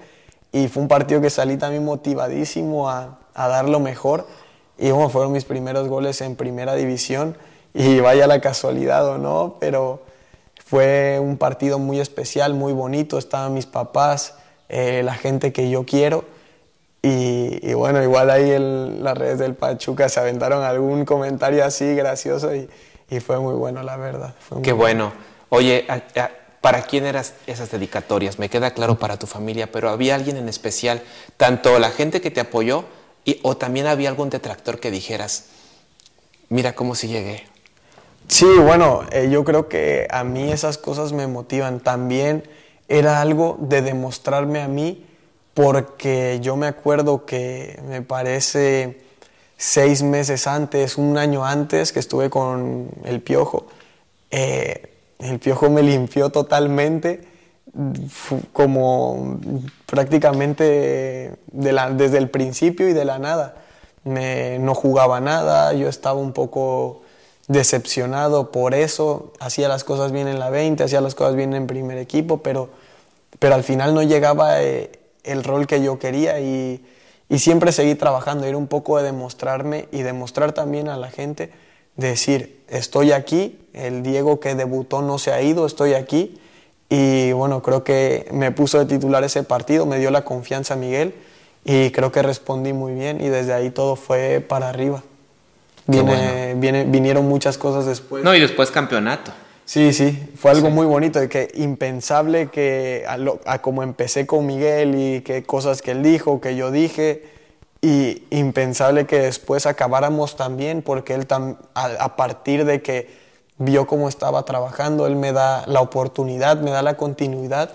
[0.51, 4.27] Y fue un partido que salí también motivadísimo a, a dar lo mejor.
[4.77, 7.35] Y bueno, fueron mis primeros goles en primera división.
[7.73, 10.03] Y vaya la casualidad o no, pero
[10.63, 13.17] fue un partido muy especial, muy bonito.
[13.17, 14.35] Estaban mis papás,
[14.75, 16.25] eh, la gente que yo quiero.
[17.03, 22.55] Y, bueno, igual ahí en las redes del Pachuca se aventaron algún comentario así gracioso
[22.55, 22.67] y,
[23.07, 24.33] y fue muy bueno, la verdad.
[24.63, 25.13] Qué bueno.
[25.49, 25.85] Oye,
[26.61, 28.39] ¿para quién eran esas dedicatorias?
[28.39, 31.03] Me queda claro para tu familia, pero ¿había alguien en especial,
[31.37, 32.85] tanto la gente que te apoyó
[33.25, 35.49] y, o también había algún detractor que dijeras,
[36.49, 37.43] mira cómo si llegué?
[38.27, 41.81] Sí, bueno, eh, yo creo que a mí esas cosas me motivan.
[41.81, 42.43] También
[42.93, 45.05] era algo de demostrarme a mí,
[45.53, 49.01] porque yo me acuerdo que me parece
[49.57, 53.65] seis meses antes, un año antes que estuve con el piojo,
[54.29, 57.21] eh, el piojo me limpió totalmente,
[58.51, 59.39] como
[59.87, 63.55] prácticamente desde el principio y de la nada.
[64.03, 67.01] no jugaba nada, yo estaba un poco
[67.47, 71.67] decepcionado por eso, hacía las cosas bien en la 20, hacía las cosas bien en
[71.67, 72.69] primer equipo, pero,
[73.39, 74.91] pero al final no llegaba eh,
[75.23, 76.83] el rol que yo quería y,
[77.29, 81.51] y, siempre seguí trabajando, era un poco de demostrarme y demostrar también a la gente,
[81.95, 86.39] decir, estoy aquí, el Diego que debutó no se ha ido, estoy aquí
[86.89, 91.15] y bueno, creo que me puso de titular ese partido, me dio la confianza Miguel
[91.65, 95.01] y creo que respondí muy bien y desde ahí todo fue para arriba.
[95.87, 98.23] Viene, viene, vinieron muchas cosas después.
[98.23, 99.33] No, y después campeonato.
[99.65, 103.05] Sí, sí, fue algo muy bonito, de que impensable que
[103.45, 107.23] a, como empecé con Miguel y que cosas que él dijo, que yo dije,
[107.81, 111.27] y impensable que después acabáramos también, porque él
[111.75, 113.09] a, partir de que
[113.57, 117.71] vio cómo estaba trabajando, él me da la oportunidad, me da la continuidad,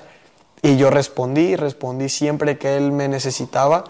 [0.61, 3.85] y yo respondí, respondí siempre que él me necesitaba,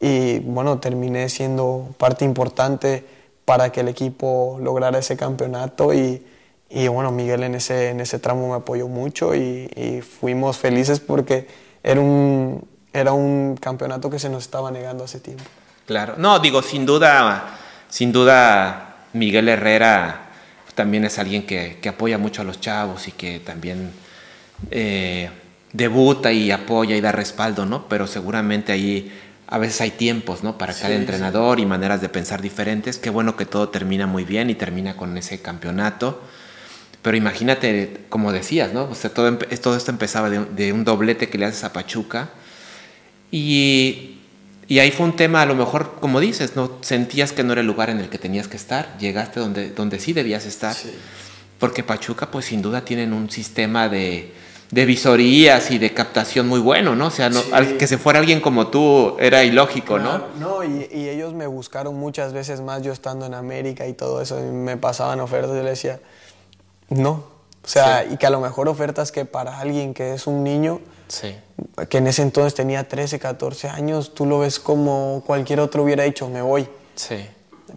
[0.00, 3.04] y bueno, terminé siendo parte importante
[3.44, 6.24] para que el equipo lograra ese campeonato y,
[6.74, 11.46] y bueno, Miguel en ese, en ese tramo me apoyó mucho y, fuimos felices porque
[11.84, 15.44] era un, era un campeonato que se nos estaba negando hace tiempo.
[15.86, 17.58] Claro, no, digo, sin duda,
[17.88, 20.30] sin duda Miguel Herrera
[20.74, 23.92] también es alguien que, que apoya mucho a los chavos y que también
[24.72, 25.30] eh,
[25.72, 27.86] debuta y apoya y da respaldo, ¿no?
[27.88, 29.12] Pero seguramente ahí
[29.46, 30.58] a veces hay tiempos, ¿no?
[30.58, 32.98] Para cada entrenador y maneras de pensar diferentes.
[32.98, 36.20] Qué bueno que todo termina muy bien y termina con ese campeonato.
[37.04, 38.84] Pero imagínate, como decías, ¿no?
[38.84, 42.30] O sea, todo, todo esto empezaba de, un doblete que le haces a Pachuca.
[43.30, 44.20] Y,
[44.68, 46.78] y, ahí fue un tema, a lo mejor, como dices, ¿no?
[46.80, 48.96] Sentías que no era el lugar en el que tenías que estar.
[48.98, 50.74] Llegaste donde, donde sí debías estar.
[51.58, 54.32] Porque Pachuca, pues sin duda, tienen un sistema de
[54.74, 57.06] de visorías y de captación muy bueno, ¿no?
[57.06, 57.30] O sea,
[57.78, 60.24] que se fuera alguien como tú era ilógico, ¿no?
[60.40, 64.40] No, y, ellos me buscaron muchas veces más yo estando en América y todo eso,
[64.40, 66.00] y me pasaban ofertas y yo le decía,
[66.88, 67.34] no.
[67.64, 70.80] O sea, y que a lo mejor ofertas que para alguien que es un niño,
[71.88, 76.04] que en ese entonces tenía 13, 14 años, tú lo ves como cualquier otro hubiera
[76.04, 76.68] dicho, me voy.
[76.94, 77.26] Sí.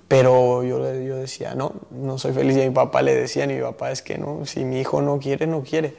[0.08, 2.58] Pero yo, yo decía, no, no soy feliz.
[2.58, 5.02] Y a mi papá le decía, y mi papá es que no, si mi hijo
[5.02, 5.96] no quiere, no quiere.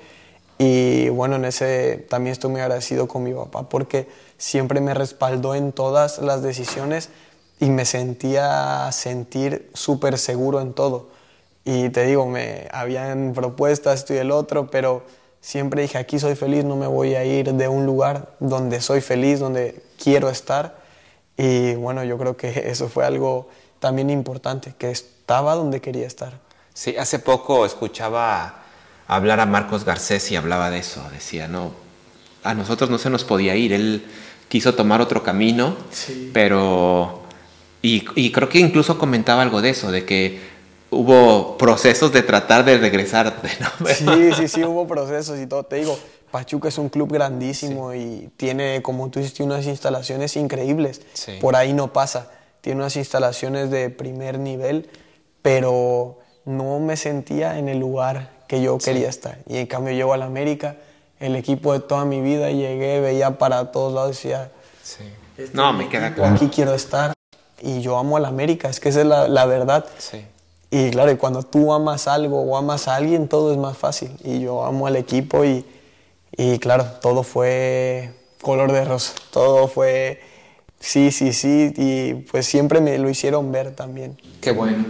[0.58, 5.54] Y bueno, en ese también estoy muy agradecido con mi papá porque siempre me respaldó
[5.54, 7.10] en todas las decisiones
[7.60, 11.08] y me sentía sentir súper seguro en todo.
[11.70, 15.04] Y te digo, me habían propuestas, esto y el otro, pero
[15.42, 19.02] siempre dije, aquí soy feliz, no me voy a ir de un lugar donde soy
[19.02, 20.78] feliz, donde quiero estar.
[21.36, 23.50] Y bueno, yo creo que eso fue algo
[23.80, 26.40] también importante, que estaba donde quería estar.
[26.72, 28.62] Sí, hace poco escuchaba
[29.06, 31.06] hablar a Marcos Garcés y hablaba de eso.
[31.12, 31.72] Decía, no,
[32.44, 33.74] a nosotros no se nos podía ir.
[33.74, 34.06] Él
[34.48, 35.76] quiso tomar otro camino,
[36.32, 37.24] pero...
[37.82, 40.56] Y, creo que incluso comentaba algo de eso, de que
[40.90, 43.34] hubo procesos de tratar de regresar.
[43.94, 45.64] Sí, sí, sí, hubo procesos y todo.
[45.64, 45.98] Te digo,
[46.30, 51.00] Pachuca es un club grandísimo y tiene, como tú dices, unas instalaciones increíbles.
[51.40, 52.30] Por ahí no pasa.
[52.60, 54.90] Tiene unas instalaciones de primer nivel,
[55.42, 59.38] pero no me sentía en el lugar que yo quería estar.
[59.46, 60.76] Y en cambio llego a la América,
[61.20, 64.50] el equipo de toda mi vida, llegué, veía para todos lados y decía,
[65.36, 66.34] Este no, me queda claro.
[66.34, 67.12] Aquí quiero estar
[67.60, 69.84] y yo amo a la América, es que esa es la, la verdad.
[70.70, 74.10] Y claro, y cuando tú amas algo o amas a alguien, todo es más fácil.
[74.22, 75.64] Y yo amo al equipo y,
[76.36, 80.20] y claro, todo fue color de rosa, todo fue
[80.78, 84.16] sí, sí, sí, y pues siempre me lo hicieron ver también.
[84.40, 84.84] Qué bueno,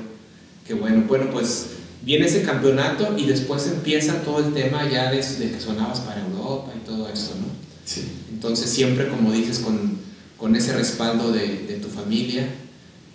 [0.66, 1.04] qué bueno.
[1.06, 1.70] Bueno, pues
[2.02, 6.20] viene ese campeonato y después empieza todo el tema ya de, de que sonabas para
[6.20, 7.46] Europa y todo eso, ¿no?
[7.84, 8.24] Sí.
[8.32, 9.98] Entonces siempre, como dices, con,
[10.36, 12.48] con ese respaldo de, de tu familia,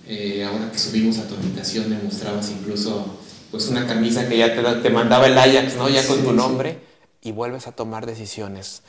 [0.08, 3.20] eh, ahora que subimos a tu habitación me mostrabas incluso
[3.52, 5.88] pues una camisa que ya te, te mandaba el Ajax, ¿no?
[5.90, 6.80] Ya con tu nombre
[7.22, 8.82] y vuelves a tomar decisiones.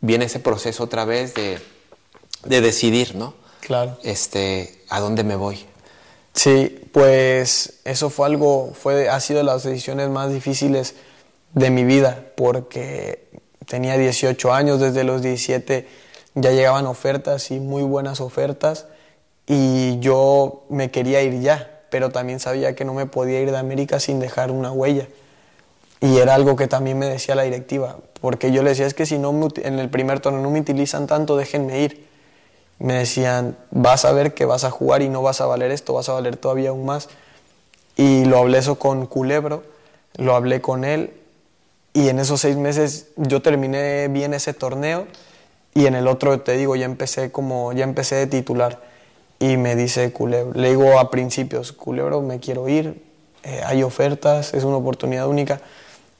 [0.00, 1.58] Viene ese proceso otra vez de,
[2.44, 3.34] de decidir, ¿no?
[3.60, 3.98] Claro.
[4.02, 5.64] Este, ¿a dónde me voy?
[6.34, 10.94] Sí, pues eso fue algo, fue, ha sido las decisiones más difíciles
[11.52, 13.28] de mi vida, porque
[13.66, 15.86] tenía 18 años, desde los 17
[16.34, 18.86] ya llegaban ofertas y muy buenas ofertas,
[19.46, 23.58] y yo me quería ir ya, pero también sabía que no me podía ir de
[23.58, 25.06] América sin dejar una huella.
[26.00, 29.06] Y era algo que también me decía la directiva, porque yo le decía, es que
[29.06, 32.06] si no me, en el primer torneo no me utilizan tanto, déjenme ir.
[32.78, 35.94] Me decían, vas a ver que vas a jugar y no vas a valer esto,
[35.94, 37.08] vas a valer todavía aún más.
[37.96, 39.62] Y lo hablé eso con Culebro,
[40.16, 41.12] lo hablé con él,
[41.94, 45.06] y en esos seis meses yo terminé bien ese torneo,
[45.74, 48.91] y en el otro, te digo, ya empecé como, ya empecé de titular.
[49.42, 53.02] Y me dice Culebro, le digo a principios, Culebro, me quiero ir,
[53.42, 55.60] eh, hay ofertas, es una oportunidad única.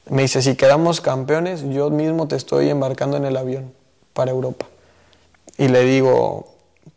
[0.09, 3.71] Me dice, si quedamos campeones, yo mismo te estoy embarcando en el avión
[4.11, 4.65] para Europa.
[5.57, 6.47] Y le digo,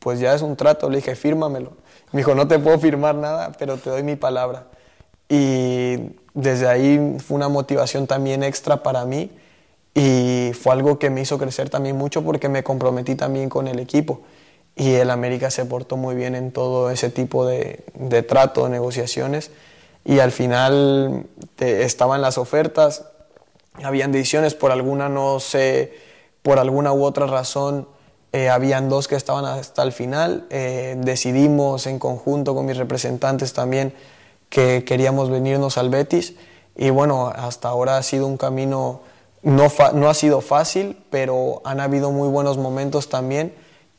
[0.01, 1.75] pues ya es un trato, le dije, fírmamelo.
[2.11, 4.67] Me dijo, no te puedo firmar nada, pero te doy mi palabra.
[5.29, 9.31] Y desde ahí fue una motivación también extra para mí
[9.95, 13.79] y fue algo que me hizo crecer también mucho porque me comprometí también con el
[13.79, 14.23] equipo.
[14.77, 19.51] Y el América se portó muy bien en todo ese tipo de, de trato, negociaciones
[20.07, 23.07] y al final te, estaban las ofertas,
[23.83, 25.95] habían decisiones, por alguna no sé,
[26.43, 27.89] por alguna u otra razón,
[28.33, 33.53] eh, habían dos que estaban hasta el final, eh, decidimos en conjunto con mis representantes
[33.53, 33.95] también
[34.49, 36.35] que queríamos venirnos al Betis
[36.77, 39.01] y bueno, hasta ahora ha sido un camino,
[39.43, 43.53] no, no ha sido fácil, pero han habido muy buenos momentos también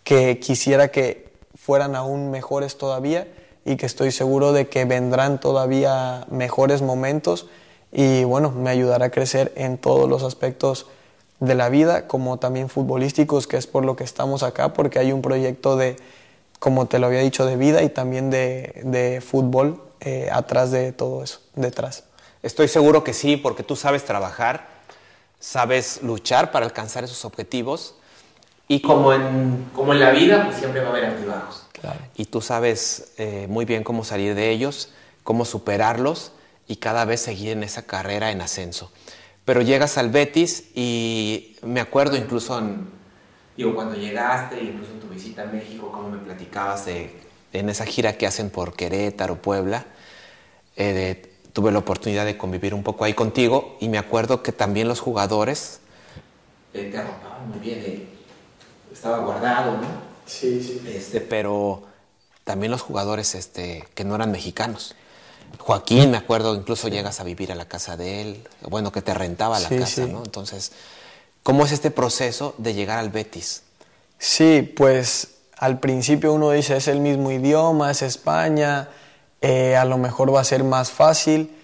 [0.07, 3.27] que quisiera que fueran aún mejores todavía
[3.65, 7.47] y que estoy seguro de que vendrán todavía mejores momentos
[7.91, 10.87] y bueno, me ayudará a crecer en todos los aspectos
[11.41, 15.11] de la vida, como también futbolísticos, que es por lo que estamos acá, porque hay
[15.11, 15.97] un proyecto de,
[16.57, 20.93] como te lo había dicho, de vida y también de, de fútbol eh, atrás de
[20.93, 22.05] todo eso, detrás.
[22.43, 24.69] Estoy seguro que sí, porque tú sabes trabajar,
[25.41, 27.95] sabes luchar para alcanzar esos objetivos
[28.67, 31.65] y como en, como en la vida, pues siempre va a haber altibajos.
[31.71, 31.99] Claro.
[32.15, 36.33] Y tú sabes eh, muy bien cómo salir de ellos, cómo superarlos
[36.67, 38.91] y cada vez seguir en esa carrera en ascenso.
[39.45, 42.89] Pero llegas al Betis y me acuerdo incluso en,
[43.55, 47.15] digo, cuando llegaste, incluso en tu visita a México, cómo me platicabas de,
[47.53, 49.85] en esa gira que hacen por Querétaro, Puebla,
[50.75, 54.51] eh, de, tuve la oportunidad de convivir un poco ahí contigo y me acuerdo que
[54.51, 55.79] también los jugadores
[56.73, 58.07] eh, te arropaban muy bien, eh,
[58.97, 59.87] estaba guardado, ¿no?
[60.25, 60.81] Sí, sí.
[60.87, 61.83] Este, pero
[62.43, 64.95] también los jugadores este, que no eran mexicanos.
[65.59, 69.13] Joaquín, me acuerdo, incluso llegas a vivir a la casa de él, bueno, que te
[69.13, 70.11] rentaba la Sí, casa, sí.
[70.11, 70.23] ¿no?
[70.23, 70.71] Entonces,
[71.43, 73.63] ¿cómo es este proceso de llegar al Betis?
[74.17, 78.89] Sí, pues al principio uno dice es el mismo idioma, es España,
[79.41, 81.55] eh, a lo mejor va a ser más fácil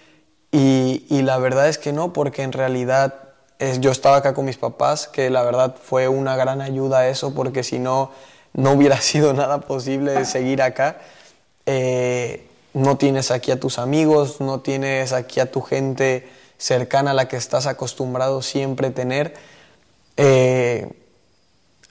[0.50, 3.23] y, y la verdad es que no, porque en realidad
[3.58, 7.34] es, yo estaba acá con mis papás, que la verdad fue una gran ayuda eso,
[7.34, 8.10] porque si no,
[8.52, 10.98] no hubiera sido nada posible de seguir acá.
[11.66, 17.14] Eh, no tienes aquí a tus amigos, no tienes aquí a tu gente cercana a
[17.14, 19.34] la que estás acostumbrado siempre tener.
[20.16, 20.92] Eh,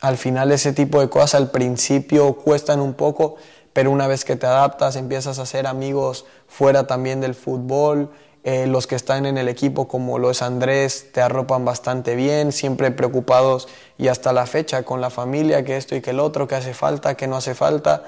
[0.01, 3.37] al final ese tipo de cosas al principio cuestan un poco,
[3.71, 8.09] pero una vez que te adaptas empiezas a hacer amigos fuera también del fútbol.
[8.45, 12.51] Eh, los que están en el equipo como lo es Andrés te arropan bastante bien,
[12.51, 16.45] siempre preocupados y hasta la fecha con la familia, que esto y que el otro,
[16.45, 18.03] que hace falta, que no hace falta.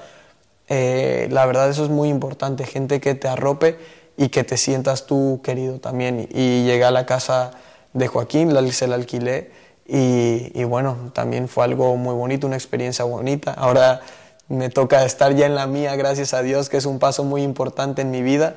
[0.68, 3.78] Eh, la verdad eso es muy importante, gente que te arrope
[4.18, 6.28] y que te sientas tú querido también.
[6.30, 7.52] Y llegué a la casa
[7.94, 9.50] de Joaquín, la, se la alquilé
[9.86, 13.54] y, y bueno, también fue algo muy bonito, una experiencia bonita.
[13.54, 14.02] Ahora
[14.48, 17.42] me toca estar ya en la mía, gracias a Dios, que es un paso muy
[17.42, 18.56] importante en mi vida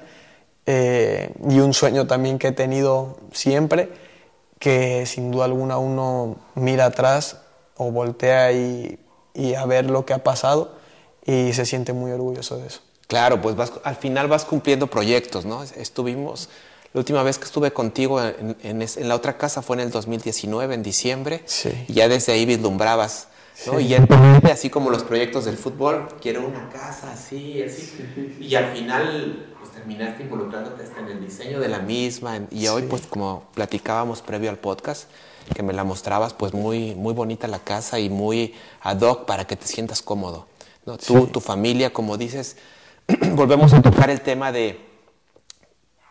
[0.71, 3.89] eh, y un sueño también que he tenido siempre,
[4.59, 7.37] que sin duda alguna uno mira atrás
[7.75, 8.99] o voltea y,
[9.33, 10.75] y a ver lo que ha pasado
[11.25, 12.81] y se siente muy orgulloso de eso.
[13.07, 15.63] Claro, pues vas, al final vas cumpliendo proyectos, ¿no?
[15.63, 16.49] Estuvimos,
[16.93, 20.75] la última vez que estuve contigo en, en, la otra casa fue en el 2019,
[20.75, 21.71] en diciembre, sí.
[21.87, 23.29] y ya desde ahí vislumbrabas,
[23.65, 23.79] ¿no?
[23.79, 23.95] Y
[24.51, 28.37] así como los proyectos del fútbol, quiero una casa así, así.
[28.39, 32.83] Y al final pues, terminaste involucrándote hasta en el diseño de la misma, y hoy
[32.83, 35.09] pues como platicábamos previo al podcast,
[35.53, 39.45] que me la mostrabas, pues muy, muy bonita la casa y muy ad hoc para
[39.45, 40.47] que te sientas cómodo.
[40.85, 40.97] ¿no?
[40.97, 42.57] Tú, tu familia, como dices,
[43.33, 44.79] volvemos a tocar el tema de,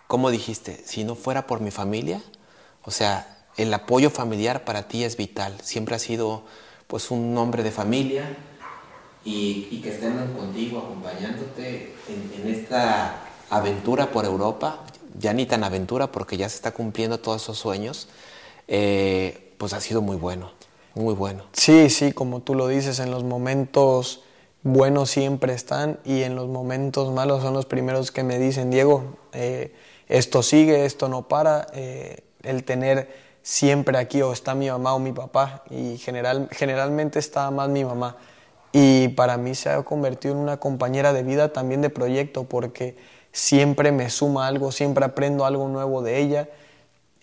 [0.06, 0.82] ¿cómo dijiste?
[0.84, 2.20] Si no fuera por mi familia,
[2.84, 5.56] o sea, el apoyo familiar para ti es vital.
[5.62, 6.44] Siempre has sido
[6.86, 8.36] pues un hombre de familia
[9.24, 14.80] y, que estén contigo, acompañándote en, esta aventura por Europa,
[15.18, 18.08] ya ni tan aventura porque ya se está cumpliendo todos esos sueños,
[18.68, 20.52] eh, pues ha sido muy bueno,
[20.94, 21.44] muy bueno.
[21.52, 24.22] Sí, sí, como tú lo dices, en los momentos
[24.62, 29.16] buenos siempre están y en los momentos malos son los primeros que me dicen, Diego,
[29.32, 29.74] eh,
[30.08, 34.98] esto sigue, esto no para, eh, el tener siempre aquí o está mi mamá o
[34.98, 38.16] mi papá y general, generalmente está más mi mamá
[38.72, 42.96] y para mí se ha convertido en una compañera de vida también de proyecto porque
[43.38, 46.48] siempre me suma algo, siempre aprendo algo nuevo de ella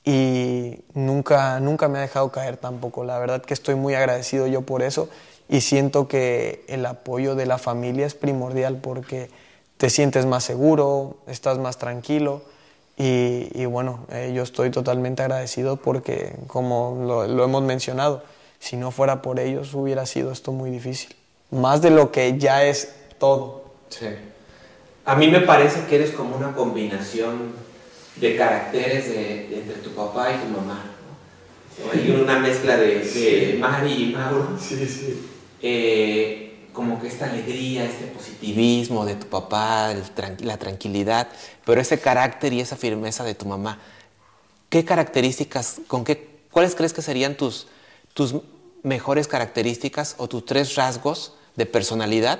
[0.06, 3.04] y nunca, nunca me ha dejado caer tampoco.
[3.04, 5.10] La verdad que estoy muy agradecido yo por eso
[5.50, 9.30] y siento que el apoyo de la familia es primordial porque
[9.76, 12.44] te sientes más seguro, estás más tranquilo
[12.96, 18.24] y, bueno, eh, yo estoy totalmente agradecido porque como lo, hemos mencionado,
[18.60, 21.14] si no fuera por ellos hubiera sido esto muy difícil,
[21.52, 23.66] más de lo que ya es todo.
[23.90, 24.08] Sí.
[25.06, 27.54] A mí me parece que eres como una combinación
[28.16, 30.84] de caracteres de, entre tu papá y tu mamá.
[31.94, 34.58] Hay una mezcla de, de Mari y Mauro.
[34.60, 35.28] Sí, sí.
[35.62, 39.94] Eh, como que esta alegría, este positivismo de tu papá,
[40.40, 41.28] la tranquilidad,
[41.66, 43.80] pero ese carácter y esa firmeza de tu mamá.
[44.70, 47.68] ¿Qué características, con qué, cuáles crees que serían tus,
[48.14, 48.36] tus
[48.82, 52.40] mejores características o tus tres rasgos de personalidad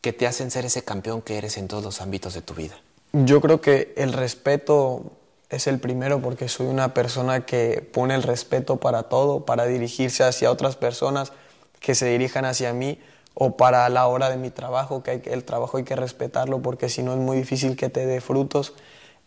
[0.00, 2.76] que te hacen ser ese campeón que eres en todos los ámbitos de tu vida?
[3.12, 5.12] Yo creo que el respeto
[5.50, 10.24] es el primero porque soy una persona que pone el respeto para todo, para dirigirse
[10.24, 11.32] hacia otras personas,
[11.80, 12.98] que se dirijan hacia mí
[13.34, 17.02] o para la hora de mi trabajo, que, el trabajo hay que respetarlo porque si
[17.02, 18.74] no es muy difícil que te dé frutos.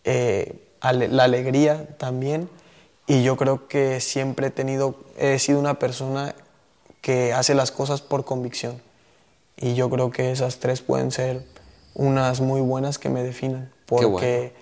[0.04, 2.50] Eh, la alegría también
[3.08, 6.36] y yo creo que siempre he tenido, he sido una persona
[7.02, 8.82] que hace las cosas por convicción
[9.58, 11.44] y yo creo que esas tres pueden ser
[11.94, 14.54] unas muy buenas que me definan porque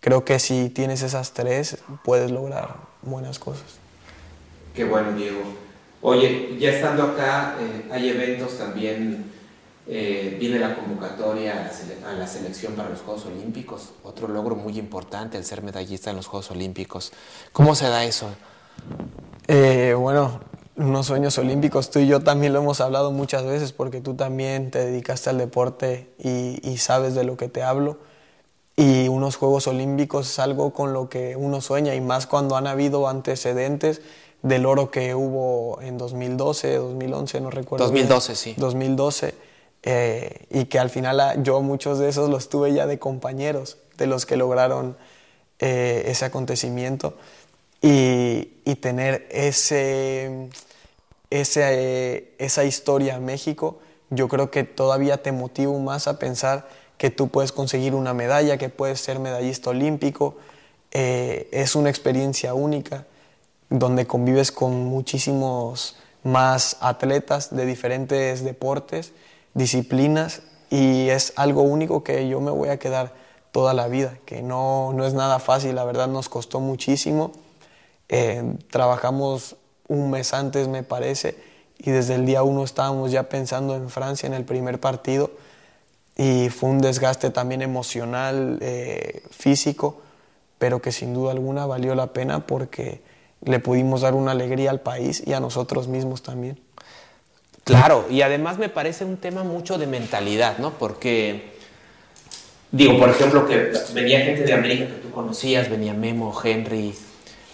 [0.00, 3.78] creo que si tienes esas tres puedes lograr buenas cosas.
[4.74, 5.40] Qué bueno, Diego.
[6.00, 9.32] Oye, ya estando acá, eh, hay eventos también,
[9.88, 11.68] eh, viene la convocatoria
[12.06, 16.16] a la, selección para los Juegos Olímpicos, otro logro muy importante, el ser medallista en
[16.16, 17.12] los Juegos Olímpicos.
[17.52, 18.28] ¿Cómo se da eso?
[19.48, 20.40] Eh, bueno,
[20.78, 24.70] unos sueños olímpicos, tú y yo también lo hemos hablado muchas veces porque tú también
[24.70, 27.98] te dedicaste al deporte y, y sabes de lo que te hablo.
[28.76, 32.68] Y unos Juegos Olímpicos es algo con lo que uno sueña y más cuando han
[32.68, 34.02] habido antecedentes
[34.42, 37.84] del oro que hubo en 2012, 2011, no recuerdo.
[37.86, 38.54] 2012, sí.
[38.56, 39.34] 2012,
[39.82, 43.78] eh, y que al final ah, yo muchos de esos los tuve ya de compañeros,
[43.96, 44.96] de los que lograron
[45.58, 47.14] eh, ese acontecimiento,
[47.80, 48.17] y,
[48.64, 50.48] y tener ese,
[51.30, 53.78] ese, eh, esa historia en México,
[54.10, 58.58] yo creo que todavía te motiva más a pensar que tú puedes conseguir una medalla,
[58.58, 60.36] que puedes ser medallista olímpico,
[60.90, 63.04] es una experiencia única
[63.70, 69.12] donde convives con muchísimos más atletas de diferentes deportes,
[69.54, 73.12] disciplinas, y es algo único que yo me voy a quedar
[73.52, 77.32] toda la vida, que no, no es nada fácil, la verdad nos costó muchísimo.
[78.08, 81.36] Eh, trabajamos un mes antes, me parece,
[81.78, 85.30] y desde el día uno estábamos ya pensando en Francia en el primer partido,
[86.16, 90.00] y fue un desgaste también emocional, eh, físico,
[90.58, 93.00] pero que sin duda alguna valió la pena porque
[93.44, 96.58] le pudimos dar una alegría al país y a nosotros mismos también.
[97.62, 100.72] Claro, y además me parece un tema mucho de mentalidad, ¿no?
[100.72, 101.52] Porque,
[102.72, 106.94] digo, por ejemplo, que venía gente de América que tú conocías, venía Memo, Henry,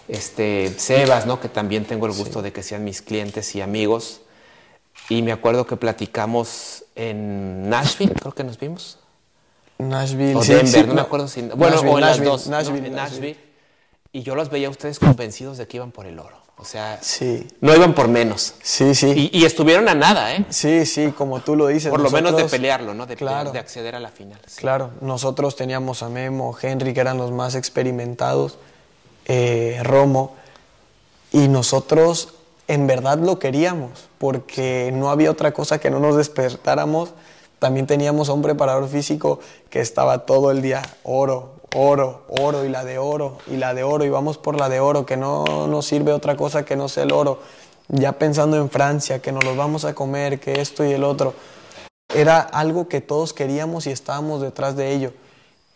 [0.09, 1.41] este, Sebas, ¿no?
[1.41, 4.21] Que también tengo el gusto de que sean mis clientes y amigos.
[5.09, 8.99] Y me acuerdo que platicamos en Nashville, creo que nos vimos.
[9.79, 11.43] Nashville, o Denver, no me acuerdo si.
[11.43, 12.47] Bueno, o en las dos.
[12.47, 13.37] Nashville, Nashville
[14.15, 16.37] y yo los veía a ustedes convencidos de que iban por el oro.
[16.57, 17.49] O sea, sí.
[17.61, 18.55] no iban por menos.
[18.63, 19.29] Sí, sí.
[19.33, 20.47] Y, estuvieron a nada, ¿eh?
[20.51, 21.91] Sí, sí, como tú lo dices.
[21.91, 23.07] Por lo menos de pelearlo, ¿no?
[23.07, 24.39] De, de acceder a la final.
[24.55, 28.57] Claro, nosotros teníamos a Memo, Henry, que eran los más experimentados,
[29.27, 30.35] eh, Romo,
[31.33, 32.35] y nosotros
[32.69, 37.11] en verdad lo queríamos, porque no había otra cosa que no nos despertáramos.
[37.59, 42.69] También teníamos a un preparador físico que estaba todo el día oro, oro, oro y
[42.69, 45.67] la de oro y la de oro y vamos por la de oro, que no
[45.67, 47.41] nos sirve otra cosa que no sea el oro.
[47.89, 51.35] Ya pensando en Francia, que nos los vamos a comer, que esto y el otro.
[52.15, 55.13] Era algo que todos queríamos y estábamos detrás de ello.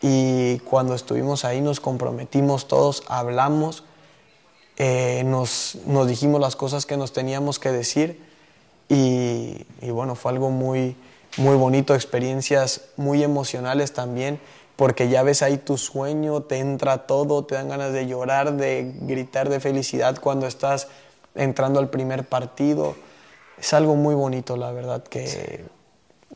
[0.01, 3.83] Y cuando estuvimos ahí nos comprometimos todos, hablamos,
[4.77, 8.21] eh, nos, nos, dijimos las cosas que nos teníamos que decir
[8.87, 10.95] y, bueno, fue algo muy,
[11.37, 14.39] muy bonito, experiencias muy emocionales también
[14.75, 18.93] porque ya ves ahí tu sueño, te entra todo, te dan ganas de llorar, de
[19.01, 20.87] gritar de felicidad cuando estás
[21.35, 22.95] entrando al primer partido.
[23.59, 25.65] Es algo muy bonito, la verdad, que,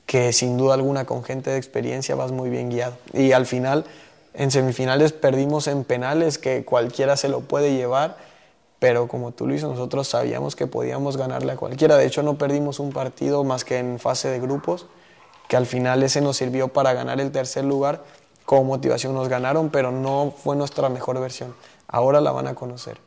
[0.06, 2.97] que sin duda alguna con gente de experiencia vas muy bien guiado.
[3.14, 3.86] Y al final,
[4.34, 8.18] en semifinales perdimos en penales, que cualquiera se lo puede llevar,
[8.80, 11.95] pero como tú lo nosotros sabíamos que podíamos ganarle a cualquiera.
[11.97, 14.88] De hecho, no perdimos un partido más que en fase de grupos,
[15.47, 18.01] que al final ese nos sirvió para ganar el tercer lugar
[18.45, 21.56] como motivación nos ganaron, pero no fue nuestra mejor versión.
[21.88, 22.97] Ahora la van a conocer.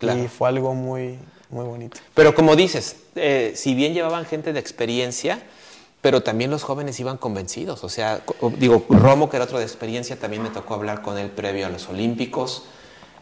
[0.00, 2.00] Y fue algo muy, muy bonito.
[2.14, 5.40] Pero como dices, eh, si bien llevaban gente de experiencia,
[6.02, 7.84] pero también los jóvenes iban convencidos.
[7.84, 8.22] O sea,
[8.58, 11.70] digo, Romo, que era otro de experiencia, también me tocó hablar con él previo a
[11.70, 12.64] los Olímpicos.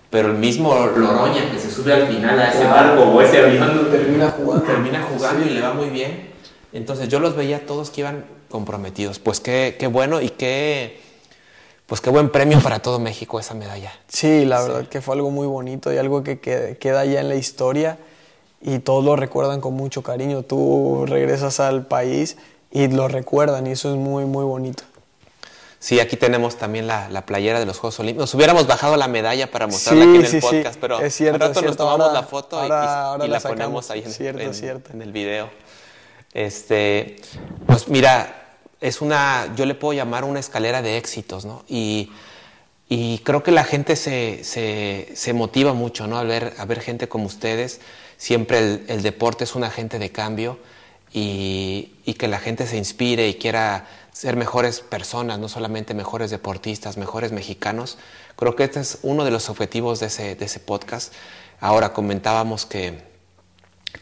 [0.09, 3.91] Pero el mismo Loroña, que se sube al final a ese barco o ese avión,
[3.91, 6.31] termina jugando, termina jugando y le va muy bien.
[6.73, 9.19] Entonces yo los veía todos que iban comprometidos.
[9.19, 11.01] Pues qué, qué bueno y qué
[11.87, 13.93] pues qué buen premio para todo México esa medalla.
[14.09, 17.35] Sí, la verdad que fue algo muy bonito y algo que queda ya en la
[17.35, 17.99] historia
[18.63, 20.43] y todos lo recuerdan con mucho cariño.
[20.43, 22.37] Tú regresas al país
[22.71, 24.85] y lo recuerdan y eso es muy, muy bonito.
[25.79, 28.25] Sí, aquí tenemos también la, playera de los Juegos Olímpicos.
[28.25, 31.55] Nos hubiéramos bajado la medalla para mostrarla aquí en el podcast, pero es cierto, al
[31.55, 35.49] rato nos tomamos la foto y, la, ponemos ahí en, en, el video.
[36.35, 37.17] Este,
[37.67, 38.41] pues mira,
[38.81, 41.65] es una, yo le puedo llamar una escalera de éxitos, ¿no?
[41.69, 42.11] Y,
[43.25, 46.19] creo que la gente se, motiva mucho, ¿no?
[46.19, 47.81] A ver, a ver gente como ustedes.
[48.17, 50.59] Siempre el, deporte es un agente de cambio
[51.13, 56.99] y, que la gente se inspire y quiera ser mejores personas, no solamente mejores deportistas,
[56.99, 57.97] mejores mexicanos.
[58.37, 61.15] Creo que este es uno de los objetivos de ese, de ese podcast.
[61.61, 63.03] Ahora comentábamos que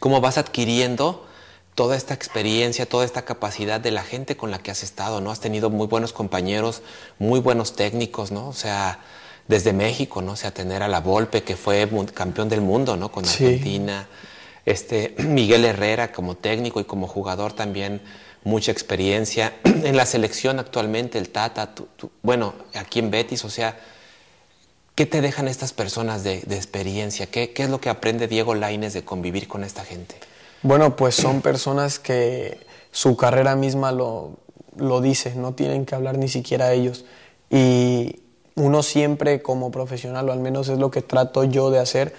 [0.00, 1.26] cómo vas adquiriendo
[1.74, 5.30] toda esta experiencia, toda esta capacidad de la gente con la que has estado, ¿no?
[5.30, 6.82] Has tenido muy buenos compañeros,
[7.20, 8.48] muy buenos técnicos, ¿no?
[8.48, 8.98] O sea,
[9.46, 10.32] desde México, ¿no?
[10.32, 13.12] O sea, tener a la Volpe, que fue campeón del mundo, ¿no?
[13.12, 14.08] Con Argentina.
[14.68, 18.02] Este, Miguel Herrera como técnico y como jugador también
[18.44, 19.54] mucha experiencia.
[19.64, 21.70] En la selección actualmente, el Tata,
[22.22, 23.78] bueno, aquí en Betis, o sea,
[24.94, 27.26] ¿qué te dejan estas personas de, experiencia?
[27.26, 30.16] ¿Qué, ¿Qué, es lo que aprende Diego Laines de convivir con esta gente?
[30.62, 32.58] Bueno, pues son personas que
[32.90, 34.32] su carrera misma lo,
[34.76, 37.04] lo dice, no tienen que hablar ni siquiera ellos.
[37.48, 38.20] Y
[38.56, 42.14] uno siempre como profesional, o al menos es lo que trato yo de hacer,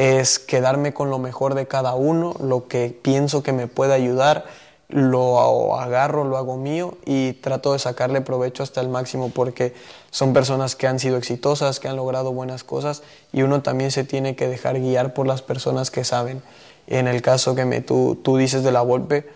[0.00, 4.46] es quedarme con lo mejor de cada uno, lo que pienso que me puede ayudar,
[4.88, 9.74] lo agarro, lo hago mío y trato de sacarle provecho hasta el máximo porque
[10.10, 14.02] son personas que han sido exitosas, que han logrado buenas cosas y uno también se
[14.04, 16.40] tiene que dejar guiar por las personas que saben.
[16.86, 19.28] En el caso que me, tú, tú dices de la Volpe,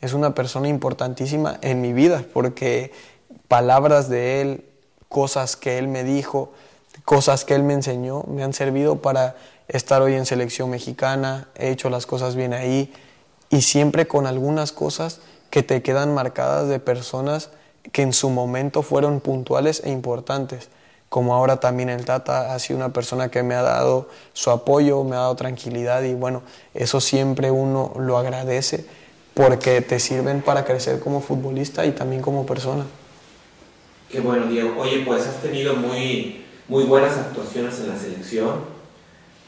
[0.00, 2.92] es una persona importantísima en mi vida porque
[3.48, 4.64] palabras de él,
[5.08, 6.52] cosas que él me dijo,
[7.04, 9.34] cosas que él me enseñó, me han servido para
[9.68, 12.92] estar hoy en selección mexicana, he hecho las cosas bien ahí
[13.50, 17.50] y siempre con algunas cosas que te quedan marcadas de personas
[17.92, 20.68] que en su momento fueron puntuales e importantes
[21.14, 25.04] como ahora también el Tata ha sido una persona que me ha dado su apoyo,
[25.04, 26.42] me ha dado tranquilidad y bueno,
[26.74, 28.84] eso siempre uno lo agradece
[29.32, 32.84] porque te sirven para crecer como futbolista y también como persona.
[34.10, 34.74] Qué bueno, Diego.
[34.76, 38.64] Oye, pues has tenido muy, muy buenas actuaciones en la selección,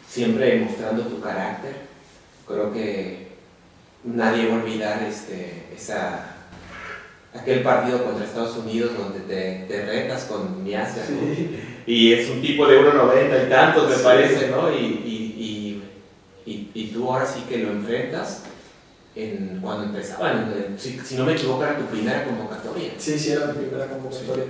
[0.09, 1.75] siempre mostrando tu carácter.
[2.47, 3.29] Creo que
[4.05, 6.37] nadie va a olvidar este, esa
[7.41, 11.03] aquel partido contra Estados Unidos donde te, te retas con Miasia,
[11.87, 14.73] Y es un tipo de 1,90 y tantos, me parece, ¿no?
[14.73, 15.83] Y, y,
[16.45, 18.43] y, y, tú ahora sí que lo enfrentas
[19.15, 22.91] en, cuando empezaban, si, si, no me equivoco, era tu primera convocatoria.
[22.99, 24.45] Sí, sí, era mi primera convocatoria.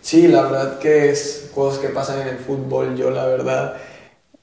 [0.00, 0.28] Sí.
[0.28, 2.96] la verdad que es cosas que pasan en el fútbol.
[2.96, 3.76] Yo, la verdad,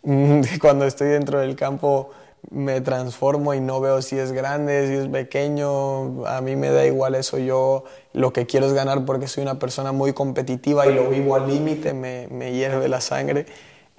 [0.62, 2.12] cuando estoy dentro del campo
[2.51, 6.86] me transformo y no veo si es grande, si es pequeño, a mí me da
[6.86, 10.93] igual eso, yo lo que quiero es ganar porque soy una persona muy competitiva y
[10.93, 13.47] lo vivo al límite, me, me hierve la sangre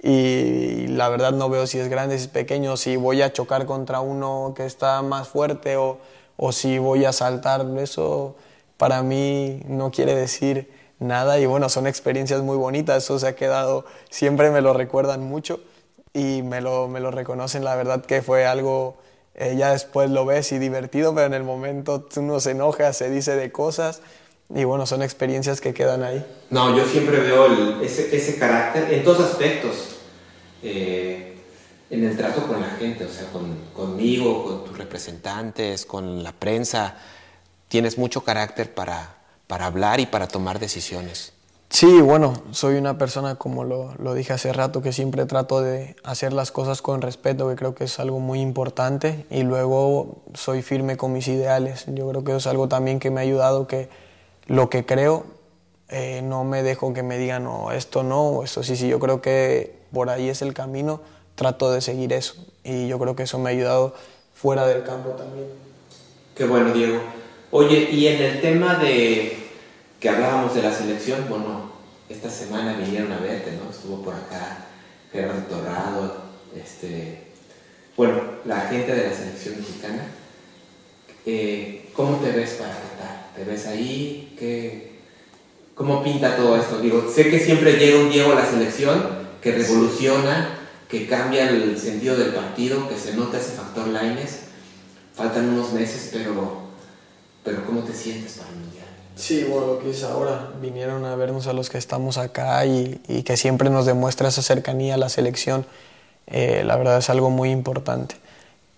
[0.01, 3.65] y la verdad no veo si es grande, si es pequeño, si voy a chocar
[3.65, 5.97] contra uno que está más fuerte o,
[6.37, 8.35] o si voy a saltar, eso
[8.77, 13.35] para mí no quiere decir nada y bueno, son experiencias muy bonitas, eso se ha
[13.35, 15.59] quedado, siempre me lo recuerdan mucho
[16.17, 18.97] y me lo, me lo reconocen, la verdad que fue algo,
[19.35, 23.11] eh, ya después lo ves y divertido, pero en el momento uno se enoja, se
[23.11, 24.01] dice de cosas
[24.49, 26.25] y bueno, son experiencias que quedan ahí.
[26.49, 29.97] No, yo siempre veo ese, ese, carácter en todos aspectos,
[30.63, 31.37] eh,
[31.91, 36.31] en el trato con la gente, o sea, con, conmigo, con tus representantes, con la
[36.31, 36.95] prensa,
[37.67, 41.33] tienes mucho carácter para, para hablar y para tomar decisiones.
[41.69, 45.97] Sí, bueno, soy una persona, como lo, lo, dije hace rato, que siempre trato de
[46.03, 50.61] hacer las cosas con respeto, que creo que es algo muy importante, y luego soy
[50.61, 51.85] firme con mis ideales.
[51.87, 53.89] Yo creo que es algo también que me ha ayudado, que
[54.47, 55.25] lo que creo,
[55.89, 58.99] eh, no me dejo que me digan, no, esto no, o esto sí, sí, yo
[58.99, 61.01] creo que por ahí es el camino,
[61.35, 63.93] trato de seguir eso, y yo creo que eso me ha ayudado
[64.33, 65.47] fuera del campo también.
[66.33, 66.99] Qué bueno, Diego.
[67.51, 69.46] Oye, y en el tema de
[69.99, 71.71] que hablábamos de la selección, bueno,
[72.09, 73.69] esta semana vinieron a verte, ¿no?
[73.69, 74.65] Estuvo por acá
[75.11, 76.21] Gerardo Torrado,
[76.55, 77.31] este,
[77.95, 80.05] bueno, la gente de la selección mexicana.
[81.25, 83.31] Eh, ¿Cómo te ves para Qatar?
[83.35, 84.35] ¿Te ves ahí?
[84.39, 84.97] ¿Qué,
[85.73, 86.79] ¿Cómo pinta todo esto?
[86.79, 91.77] Digo, sé que siempre llega un Diego a la selección que revoluciona, que cambia el
[91.77, 94.41] sentido del partido, que se nota ese factor Lines.
[95.15, 96.61] Faltan unos meses, pero,
[97.43, 98.76] pero ¿cómo te sientes para el?
[99.17, 103.23] Sí, bueno, lo que es ahora, vinieron a vernos a los que estamos acá y,
[103.25, 105.65] que siempre nos demuestra esa cercanía a la selección,
[106.27, 108.15] eh, la verdad es algo muy importante.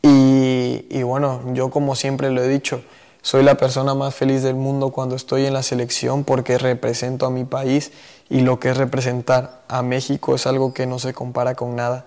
[0.01, 2.81] Y, bueno, yo como siempre lo he dicho,
[3.21, 7.29] soy la persona más feliz del mundo cuando estoy en la selección porque represento a
[7.29, 7.91] mi país
[8.29, 12.05] y lo que es representar a México es algo que no se compara con nada.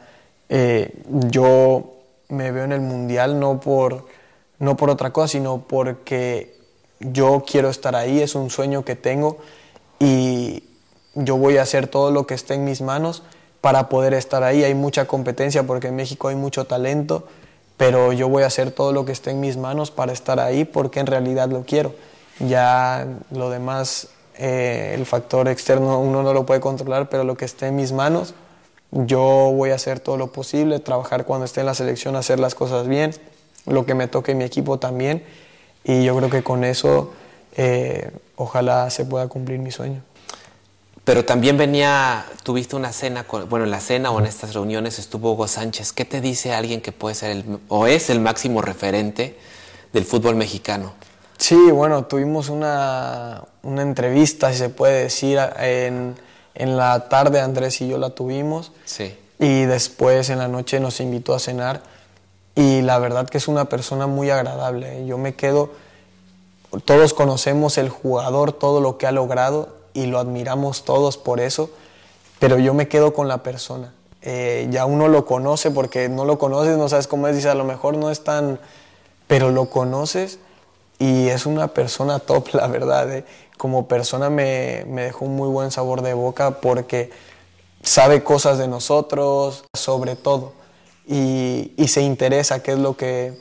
[0.49, 1.93] Eh, yo
[2.29, 4.07] me veo en el Mundial no por,
[4.59, 6.62] no por otra cosa, sino porque
[7.11, 9.39] yo quiero estar ahí, es un sueño que tengo
[9.99, 10.65] y
[11.15, 13.23] yo voy a hacer todo lo que esté en mis manos
[13.61, 14.65] para poder estar ahí.
[14.65, 17.27] Hay mucha competencia porque en México hay mucho talento,
[17.77, 20.65] pero yo voy a hacer todo lo que esté en mis manos para estar ahí
[20.65, 21.95] porque en realidad lo quiero.
[22.39, 27.45] Ya lo demás, eh, el factor externo uno no lo puede controlar, pero lo que
[27.45, 28.35] esté en mis manos,
[28.91, 32.55] yo voy a hacer todo lo posible, trabajar cuando esté en la selección, hacer las
[32.55, 33.15] cosas bien,
[33.67, 35.25] lo que me toque en mi equipo también
[35.85, 37.13] y yo creo que con eso
[37.57, 40.03] eh, ojalá se pueda cumplir mi sueño.
[41.05, 45.33] Pero también venía, tuviste una cena, bueno, en la cena o en estas reuniones estuvo
[45.33, 45.93] Hugo Sánchez.
[45.93, 49.37] ¿Qué te dice alguien que puede ser el, o es el máximo referente
[49.93, 50.93] del fútbol mexicano?
[51.39, 56.15] Sí, bueno, tuvimos una, una entrevista, si se puede decir, en,
[56.55, 58.71] en, la tarde Andrés y yo la tuvimos.
[58.85, 59.17] Sí.
[59.41, 61.83] Y después en la noche nos invitó a cenar
[62.55, 65.07] y la verdad que es una persona muy agradable.
[65.07, 65.71] Yo me quedo,
[66.85, 71.71] todos conocemos el jugador, todo lo que ha logrado y lo admiramos todos por eso,
[72.39, 73.95] pero yo me quedo con la persona.
[74.21, 77.65] Eh, ya uno lo conoce porque no lo conoces, no sabes cómo es, a lo
[77.65, 78.61] mejor no es tan,
[79.27, 80.39] pero lo conoces
[80.99, 83.11] y es una persona top, la verdad.
[83.13, 83.25] Eh.
[83.57, 87.11] Como persona me, me dejó un muy buen sabor de boca porque
[87.83, 90.62] sabe cosas de nosotros, sobre todo
[91.07, 93.37] y, se interesa, qué es lo que,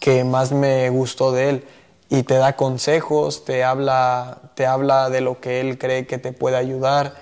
[0.00, 1.64] que, más me gustó de él.
[2.10, 6.32] Y te da consejos, te habla, te habla de lo que él cree que te
[6.32, 7.14] puede ayudar.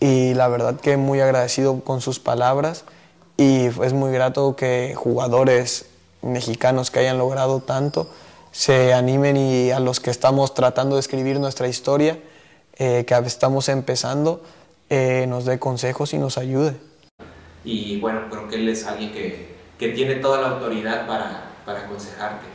[0.00, 2.84] Y la verdad que muy agradecido con sus palabras
[3.36, 5.86] y es muy grato que jugadores
[6.22, 8.08] mexicanos que hayan logrado tanto
[8.52, 12.20] se animen y a los que estamos tratando de escribir nuestra historia,
[12.76, 14.42] eh, que estamos empezando,
[14.90, 16.76] eh, nos dé consejos y nos ayude
[17.64, 21.80] y bueno, creo que él es alguien que, que tiene toda la autoridad para, para,
[21.80, 22.46] aconsejarte.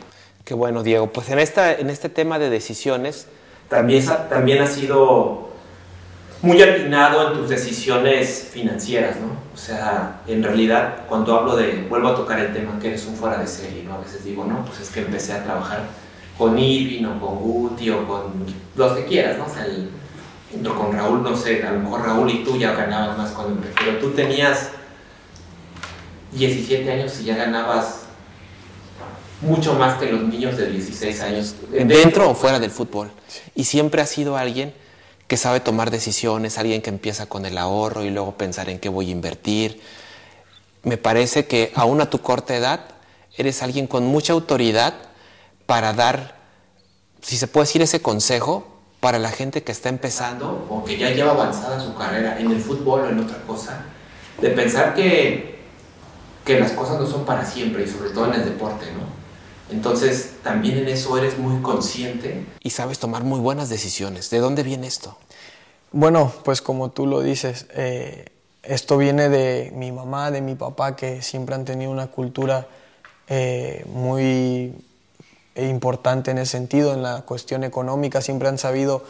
[0.44, 1.08] Qué bueno, Diego.
[1.08, 3.26] Pues en, esta, en este tema de decisiones,
[3.68, 5.50] también, también has sido
[6.42, 9.28] muy atinado en tus decisiones financieras, ¿no?
[9.52, 13.14] O sea, en realidad, cuando hablo de, vuelvo a tocar el tema que eres un
[13.14, 13.94] fuera de serie, ¿no?
[13.94, 15.82] A veces digo, no, pues es que empecé a trabajar
[16.38, 18.22] con Irving o con Guti o con
[18.74, 19.44] los que quieras, ¿no?
[19.44, 19.90] O sea, el,
[20.64, 23.98] con Raúl, no sé, a lo mejor Raúl y tú ya ganaban más cuando pero
[23.98, 24.70] tú tenías
[26.32, 28.00] 17 años y ya ganabas
[29.40, 33.10] mucho más que los niños de 16 años, dentro o fuera del fútbol.
[33.54, 34.74] Y siempre ha sido alguien
[35.26, 38.88] que sabe tomar decisiones, alguien que empieza con el ahorro y luego pensar en qué
[38.88, 39.80] voy a invertir.
[40.82, 42.80] me parece que aún a tu corta edad
[43.36, 44.94] eres alguien con mucha autoridad
[45.66, 46.36] para dar,
[47.22, 48.66] si se puede decir ese consejo,
[49.00, 52.60] para la gente que está empezando o que ya lleva avanzada su carrera en el
[52.60, 53.84] fútbol o en otra cosa,
[54.40, 55.49] de pensar que,
[56.44, 59.20] que las cosas no son para siempre y sobre todo en el deporte, ¿no?
[59.74, 64.28] Entonces, también en eso eres muy consciente y sabes tomar muy buenas decisiones.
[64.30, 65.16] ¿De dónde viene esto?
[65.92, 68.26] Bueno, pues como tú lo dices, eh,
[68.62, 72.66] esto viene de mi mamá, de mi papá, que siempre han tenido una cultura
[73.28, 74.74] eh, muy
[75.56, 79.04] importante en ese sentido, en la cuestión económica, siempre han sabido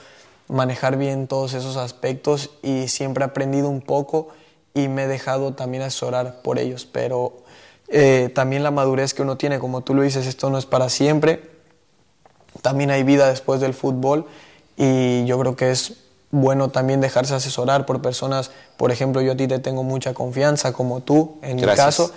[0.49, 4.29] manejar bien todos esos aspectos y siempre he aprendido un poco
[4.75, 7.39] y me he dejado también asesorar por ellos, pero
[7.89, 10.89] eh, también la madurez que uno tiene, como tú lo dices, esto no es para
[10.89, 11.51] siempre,
[12.63, 14.27] también hay vida después del fútbol
[14.77, 15.95] y yo creo que es
[16.31, 20.73] bueno también dejarse asesorar por personas, por ejemplo, yo a ti te tengo mucha confianza,
[20.73, 22.13] como tú, en mi caso,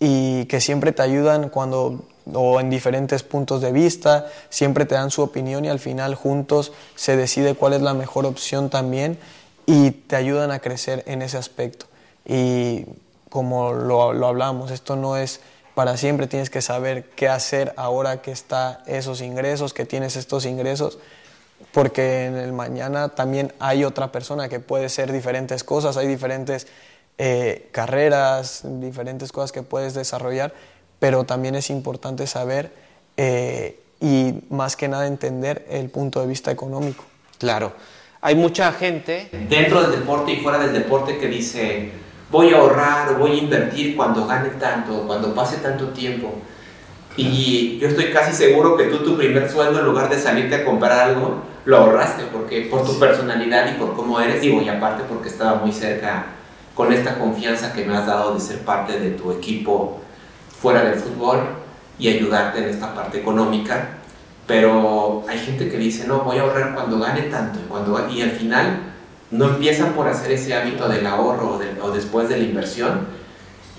[0.00, 5.10] y que siempre te ayudan cuando, o en diferentes puntos de vista, siempre te dan
[5.10, 9.18] su opinión y al final juntos se decide cuál es la mejor opción también
[9.66, 11.86] y te ayudan a crecer en ese aspecto.
[12.24, 12.84] Y
[13.28, 15.40] como lo, lo hablamos, esto no es
[15.74, 20.44] para siempre, tienes que saber qué hacer ahora que está esos ingresos, que tienes estos
[20.44, 20.98] ingresos
[21.70, 26.66] porque en el mañana también hay otra persona que puede ser diferentes cosas, hay diferentes
[27.18, 30.52] eh, carreras, diferentes cosas que puedes desarrollar,
[30.98, 32.72] pero también es importante saber
[33.16, 37.04] eh, y más que nada entender el punto de vista económico.
[37.38, 37.72] Claro,
[38.24, 41.90] hay mucha gente dentro del deporte y fuera del deporte que dice,
[42.30, 46.32] voy a ahorrar, voy a invertir cuando gane tanto, cuando pase tanto tiempo.
[47.16, 50.64] Y yo estoy casi seguro que tú tu primer sueldo en lugar de salirte a
[50.64, 55.02] comprar algo, lo ahorraste porque por tu personalidad y por cómo eres, digo, y aparte
[55.08, 56.26] porque estaba muy cerca
[56.76, 60.00] con esta confianza que me has dado de ser parte de tu equipo
[60.60, 61.40] fuera del fútbol
[61.98, 63.98] y ayudarte en esta parte económica.
[64.52, 68.20] Pero hay gente que dice, no, voy a ahorrar cuando gane tanto y, cuando, y
[68.20, 68.92] al final
[69.30, 73.06] no empiezan por hacer ese hábito del ahorro o, o después de la inversión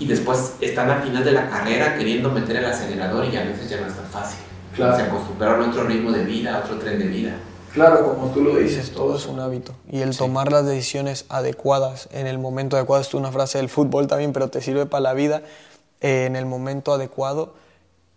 [0.00, 3.70] y después están al final de la carrera queriendo meter el acelerador y a veces
[3.70, 4.40] ya no es tan fácil.
[4.74, 7.34] Se acostumbraron a otro ritmo de vida, a otro tren de vida.
[7.72, 9.74] Claro, como tú lo dices, todo es un hábito.
[9.88, 14.08] Y el tomar las decisiones adecuadas en el momento adecuado, es una frase del fútbol
[14.08, 15.42] también, pero te sirve para la vida,
[16.00, 17.54] eh, en el momento adecuado,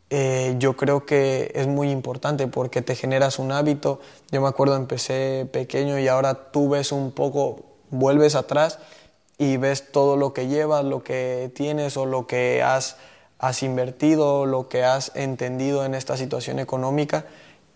[0.09, 3.99] eh, yo creo que es muy importante porque te generas un hábito.
[4.31, 8.79] Yo me acuerdo, empecé pequeño y ahora tú ves un poco, vuelves atrás
[9.37, 12.97] y ves todo lo que llevas, lo que tienes o lo que has,
[13.37, 17.25] has invertido, lo que has entendido en esta situación económica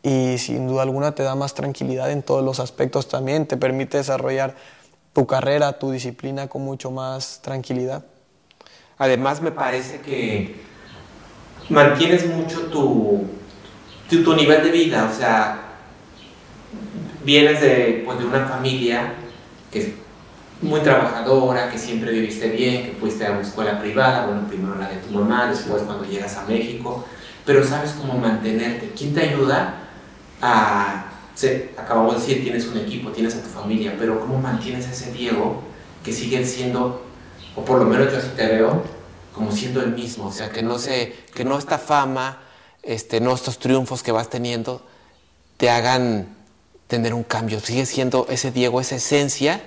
[0.02, 3.98] y sin duda alguna te da más tranquilidad en todos los aspectos también, te permite
[3.98, 4.56] desarrollar
[5.14, 8.06] tu carrera, tu disciplina con mucho más tranquilidad.
[8.98, 10.71] Además me parece que
[11.72, 13.26] mantienes mucho tu,
[14.10, 15.60] tu, nivel de vida, o sea,
[17.24, 19.14] vienes de, pues, de una familia
[19.72, 19.88] que es
[20.62, 24.90] muy trabajadora, que siempre viviste bien, que fuiste a una escuela privada, bueno, primero la
[24.90, 27.06] de tu mamá, después cuando llegas a México,
[27.46, 28.92] pero sabes cómo mantenerte.
[28.96, 29.82] ¿Quién te ayuda?
[30.42, 31.06] a,
[31.78, 35.12] acabamos de decir, tienes un equipo, tienes a tu familia, pero ¿cómo mantienes a ese
[35.12, 35.62] Diego
[36.04, 37.06] que sigue siendo,
[37.56, 38.84] o por lo menos yo así te veo,
[39.34, 40.28] como siendo el mismo?
[40.28, 42.42] O sea, que no, se, que no esta fama,
[42.84, 44.82] este, no estos triunfos que vas teniendo,
[45.58, 46.36] te hagan
[46.88, 47.60] tener un cambio.
[47.60, 49.62] Sigue siendo ese Diego, esa esencia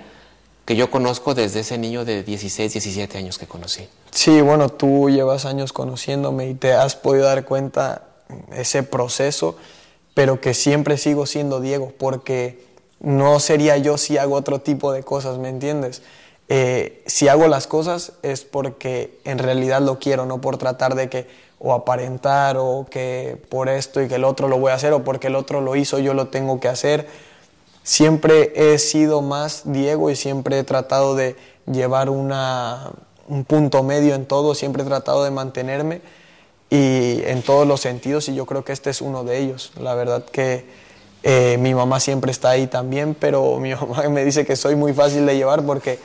[0.65, 3.87] que yo conozco desde ese niño de 16, 17 años que conocí.
[4.11, 8.07] Sí, bueno, tú llevas años conociéndome y te has podido dar cuenta
[8.51, 9.57] ese proceso
[10.15, 12.65] pero que siempre sigo siendo Diego, porque
[12.99, 16.01] no sería yo si hago otro tipo de cosas, ¿me entiendes?
[16.47, 21.09] Eh, si hago las cosas es porque en realidad lo quiero, no por tratar de
[21.09, 21.27] que
[21.57, 25.03] o aparentar o que por esto y que el otro lo voy a hacer o
[25.03, 27.07] porque el otro lo hizo yo lo tengo que hacer.
[27.83, 31.35] Siempre he sido más Diego y siempre he tratado de
[31.71, 32.91] llevar una,
[33.27, 36.01] un punto medio en todo, siempre he tratado de mantenerme
[36.69, 39.71] y en todos los sentidos y yo creo que este es uno de ellos.
[39.79, 40.65] La verdad que
[41.23, 44.93] eh, mi mamá siempre está ahí también, pero mi mamá me dice que soy muy
[44.93, 45.99] fácil de llevar porque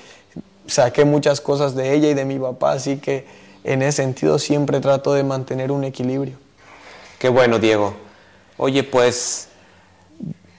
[0.71, 3.27] saqué muchas cosas de ella y de mi papá, así que
[3.65, 6.37] en ese sentido siempre trato de mantener un equilibrio.
[7.19, 7.95] Qué bueno, Diego.
[8.57, 9.49] Oye, pues,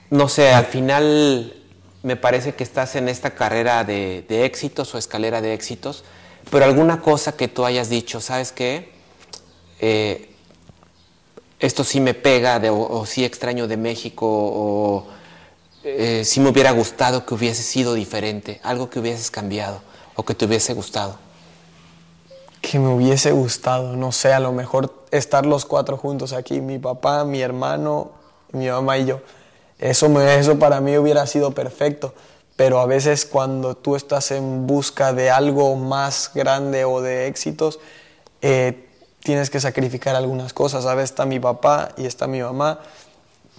[0.10, 1.54] no sé, al final
[2.04, 6.04] me parece que estás en esta carrera de, éxitos o escalera de éxitos,
[6.50, 8.92] pero alguna cosa que tú hayas dicho, ¿sabes qué?
[9.80, 10.30] Eh,
[11.60, 15.08] esto sí me pega o, sí extraño de México o
[15.84, 19.82] eh, sí me hubiera gustado que hubiese sido diferente, algo que hubieses cambiado
[20.16, 21.18] o que te hubiese gustado.
[22.62, 26.78] que me hubiese gustado, no sé, a lo mejor estar los cuatro juntos aquí, mi
[26.78, 28.12] papá, mi hermano,
[28.52, 29.22] mi mamá y yo.
[29.80, 32.14] Eso, me, eso para mí hubiera sido perfecto,
[32.56, 37.80] pero a veces cuando tú estás en busca de algo más grande o de éxitos,
[38.44, 38.88] eh,
[39.24, 40.86] tienes que sacrificar algunas cosas.
[40.86, 42.80] A veces está mi papá y está mi mamá,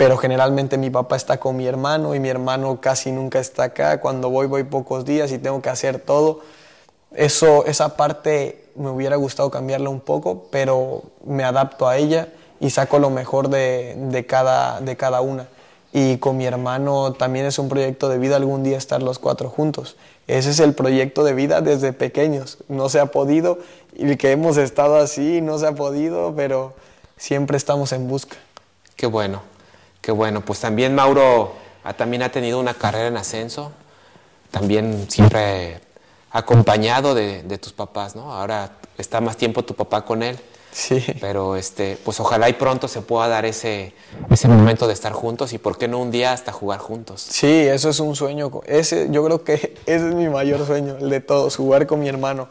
[0.03, 4.01] pero generalmente mi papá está con mi hermano y mi hermano casi nunca está acá.
[4.01, 6.41] Cuando voy, voy pocos días y tengo que hacer todo.
[7.15, 12.71] Eso, esa parte me hubiera gustado cambiarla un poco, pero me adapto a ella y
[12.71, 15.47] saco lo mejor de, de, cada, de cada una.
[15.93, 19.51] Y con mi hermano también es un proyecto de vida algún día estar los cuatro
[19.51, 19.95] juntos.
[20.27, 22.59] Ese es el proyecto de vida desde pequeños.
[22.67, 23.61] No se ha podido
[23.95, 26.73] y que hemos estado así, no se ha podido, pero
[27.17, 28.37] siempre estamos en busca.
[28.97, 29.43] Qué bueno,
[30.03, 30.45] qué bueno.
[30.45, 33.73] Pues también Mauro ha, también ha tenido una carrera en ascenso.
[34.51, 35.81] También siempre
[36.31, 38.31] acompañado de, de tus papás, ¿no?
[38.35, 40.39] Ahora está más tiempo tu papá con él.
[40.73, 41.05] Sí.
[41.21, 43.93] Pero este, pues ojalá y pronto se pueda dar ese,
[44.31, 47.21] ese momento de estar juntos y por qué no un día hasta jugar juntos.
[47.21, 48.51] Sí, eso es un sueño.
[48.67, 49.55] Ese, yo creo que
[49.87, 52.49] ese es mi mayor sueño, el de todos, jugar con mi hermano.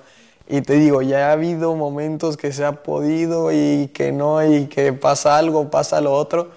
[0.48, 4.68] Y te digo, ya ha habido momentos que se ha podido y que no, y
[4.68, 6.52] que pasa algo, pasa lo otro,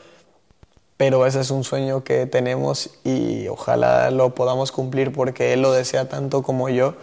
[0.97, 5.73] pero ese es un sueño que tenemos y ojalá lo podamos cumplir porque él lo
[5.73, 6.95] desea tanto como yo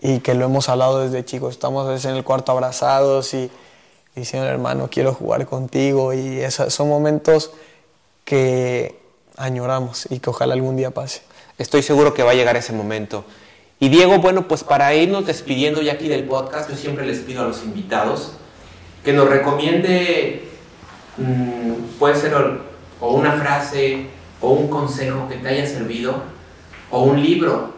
[0.00, 1.52] y que lo hemos hablado desde chicos.
[1.52, 3.50] Estamos en el cuarto abrazados y
[4.14, 6.12] diciendo, hermano, quiero jugar contigo.
[6.12, 7.52] Y esos son momentos
[8.24, 8.98] que
[9.36, 11.22] añoramos y que ojalá algún día pase.
[11.58, 13.24] Estoy seguro que va a llegar ese momento.
[13.80, 17.42] Y Diego, bueno, pues para irnos despidiendo ya aquí del podcast, yo siempre les pido
[17.42, 18.32] a los invitados
[19.04, 20.48] que nos recomiende,
[21.16, 22.34] mmm, puede ser
[23.00, 24.06] o una frase
[24.40, 26.22] o un consejo que te haya servido
[26.90, 27.74] o un libro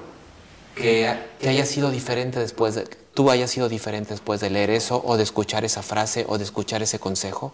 [0.74, 5.02] que, que haya sido diferente después de, tú hayas sido diferente después de leer eso
[5.04, 7.52] o de escuchar esa frase o de escuchar ese consejo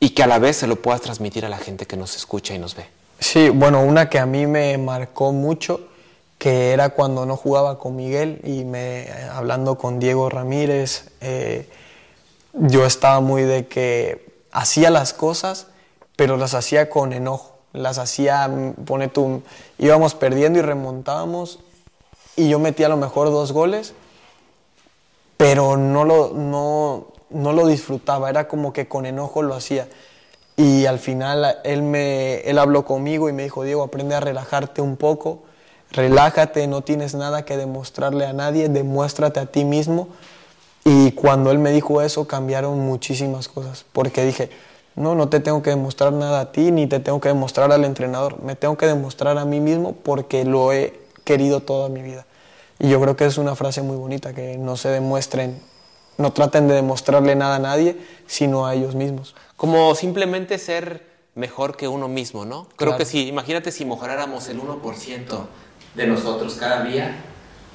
[0.00, 2.54] y que a la vez se lo puedas transmitir a la gente que nos escucha
[2.54, 2.86] y nos ve.
[3.18, 5.88] Sí, bueno, una que a mí me marcó mucho,
[6.38, 11.68] que era cuando no jugaba con Miguel y me, hablando con Diego Ramírez, eh,
[12.52, 15.66] yo estaba muy de que hacía las cosas,
[16.18, 18.50] pero las hacía con enojo, las hacía,
[18.84, 19.40] pone tú,
[19.78, 21.60] íbamos perdiendo y remontábamos
[22.36, 23.94] y yo metía a lo mejor dos goles
[25.38, 29.88] pero no lo, no, no lo disfrutaba, era como que con enojo lo hacía.
[30.56, 34.82] Y al final él, me, él habló conmigo y me dijo, Diego, aprende a relajarte
[34.82, 35.44] un poco,
[35.92, 40.08] relájate, no tienes nada que demostrarle a nadie, demuéstrate a ti mismo.
[40.84, 44.50] Y cuando él me dijo eso cambiaron muchísimas cosas, porque dije,
[44.98, 47.84] no, no te tengo que demostrar nada a ti, ni te tengo que demostrar al
[47.84, 52.26] entrenador, me tengo que demostrar a mí mismo porque lo he querido toda mi vida.
[52.78, 55.60] Y yo creo que es una frase muy bonita, que no se demuestren,
[56.16, 57.96] no traten de demostrarle nada a nadie,
[58.26, 59.34] sino a ellos mismos.
[59.56, 62.66] Como simplemente ser mejor que uno mismo, ¿no?
[62.76, 65.46] Creo que sí, imagínate si mejoráramos el 1%
[65.94, 67.16] de nosotros cada día,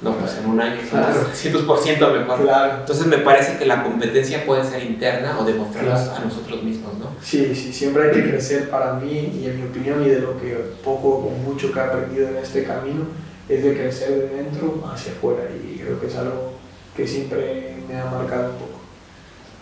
[0.04, 1.26] no, pues en un año claro.
[1.32, 2.42] 300% mejor.
[2.42, 2.80] Claro.
[2.80, 6.16] Entonces me parece que la competencia puede ser interna o demostrarnos claro.
[6.16, 7.06] a nosotros mismos, ¿no?
[7.22, 10.38] Sí, sí, siempre hay que crecer para mí y en mi opinión y de lo
[10.38, 13.06] que poco o mucho que he aprendido en este camino,
[13.48, 16.52] es de crecer de dentro hacia afuera y creo que es algo
[16.94, 18.80] que siempre me ha marcado un poco.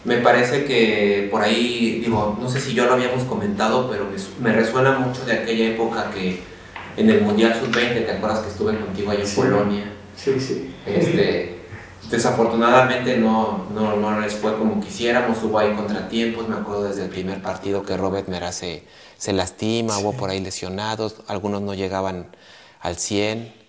[0.04, 4.50] Me parece que por ahí, digo, no sé si yo lo habíamos comentado, pero me,
[4.50, 6.40] me resuena mucho de aquella época que
[6.96, 9.36] en el Mundial Sub-20, ¿te acuerdas que estuve contigo allá en sí.
[9.36, 9.91] Polonia?
[10.22, 10.74] Sí, sí.
[10.86, 11.60] Este,
[12.10, 17.10] desafortunadamente no, no, no les fue como quisiéramos, hubo ahí contratiempos, me acuerdo desde el
[17.10, 18.84] primer partido que Robert Mera se,
[19.18, 20.02] se lastima, sí.
[20.02, 22.26] hubo por ahí lesionados, algunos no llegaban
[22.80, 23.62] al 100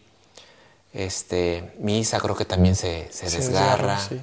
[0.93, 3.99] este, Misa creo que también se, se, se desgarra.
[3.99, 4.22] Sí.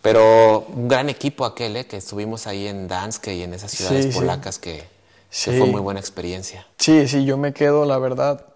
[0.00, 1.86] Pero un gran equipo aquel, ¿eh?
[1.86, 4.84] que estuvimos ahí en Dansk y en esas ciudades sí, polacas que,
[5.30, 6.66] que, fue muy buena experiencia.
[6.78, 8.46] Sí, sí, yo me quedo, la verdad,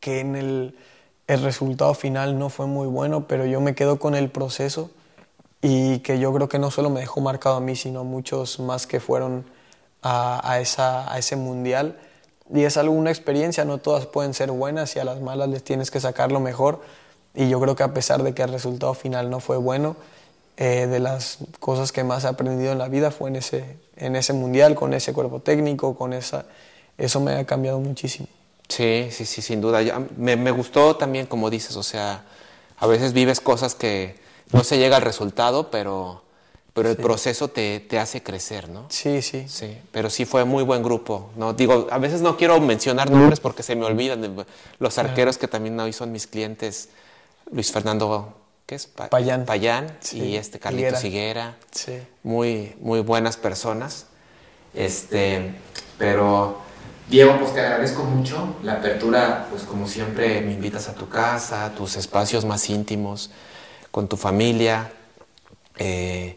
[0.00, 0.76] que en el,
[1.28, 4.90] el resultado final no fue muy bueno, pero yo me quedo con el proceso
[5.60, 8.58] y que yo creo que no solo me dejó marcado a mí, sino a muchos
[8.60, 9.44] más que fueron
[10.02, 11.98] a, ese mundial
[12.52, 15.90] y es alguna experiencia, no todas pueden ser buenas y a las malas les tienes
[15.90, 16.80] que sacar lo mejor.
[17.34, 19.96] Y yo creo que a pesar de que el resultado final no fue bueno,
[20.56, 24.16] eh, de las cosas que más he aprendido en la vida fue en ese, en
[24.16, 26.46] ese mundial, con ese cuerpo técnico, con esa,
[26.96, 28.28] eso me ha cambiado muchísimo.
[28.68, 29.82] Sí, sí, sí, sin duda.
[29.82, 32.24] Ya, me, me gustó también, como dices, o sea,
[32.78, 34.16] a veces vives cosas que
[34.52, 36.22] no se llega al resultado, pero
[36.78, 37.02] pero el sí.
[37.02, 38.86] proceso te, te, hace crecer, ¿no?
[38.88, 39.46] Sí, sí.
[39.48, 41.52] Sí, pero sí fue muy buen grupo, ¿no?
[41.52, 44.46] Digo, a veces no quiero mencionar nombres porque se me olvidan
[44.78, 46.90] los arqueros que también hoy son mis clientes,
[47.50, 48.32] Luis Fernando
[48.64, 48.86] ¿qué es?
[48.86, 49.44] Payán.
[49.44, 51.56] Payán y este Carlito Higuera.
[51.72, 51.98] Sí.
[52.22, 54.06] Muy, muy buenas personas.
[54.72, 55.54] Este,
[55.98, 56.60] pero
[57.10, 61.64] Diego, pues te agradezco mucho la apertura, pues como siempre me invitas a tu casa,
[61.64, 63.30] a tus espacios más íntimos,
[63.90, 64.92] con tu familia.
[65.78, 66.36] Eh,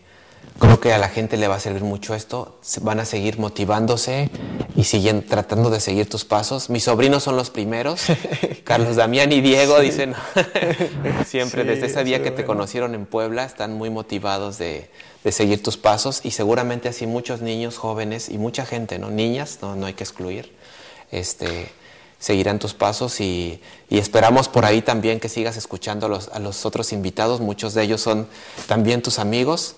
[0.59, 2.57] creo que a la gente le va a servir mucho esto.
[2.83, 4.29] Van a seguir motivándose
[4.75, 6.69] y siguen tratando de seguir tus pasos.
[6.69, 8.03] Mis sobrinos son los primeros.
[8.63, 10.13] Carlos Damián y Diego dicen
[11.25, 14.89] siempre desde ese día que te conocieron en Puebla están muy motivados de,
[15.31, 19.09] seguir tus pasos y seguramente así muchos niños jóvenes y mucha gente, ¿no?
[19.09, 20.60] Niñas, no, no hay que excluir.
[21.11, 21.69] Este,
[22.19, 26.65] seguirán tus pasos y, esperamos por ahí también que sigas escuchando a los, a los
[26.65, 27.41] otros invitados.
[27.41, 28.27] Muchos de ellos son
[28.67, 29.75] también tus amigos.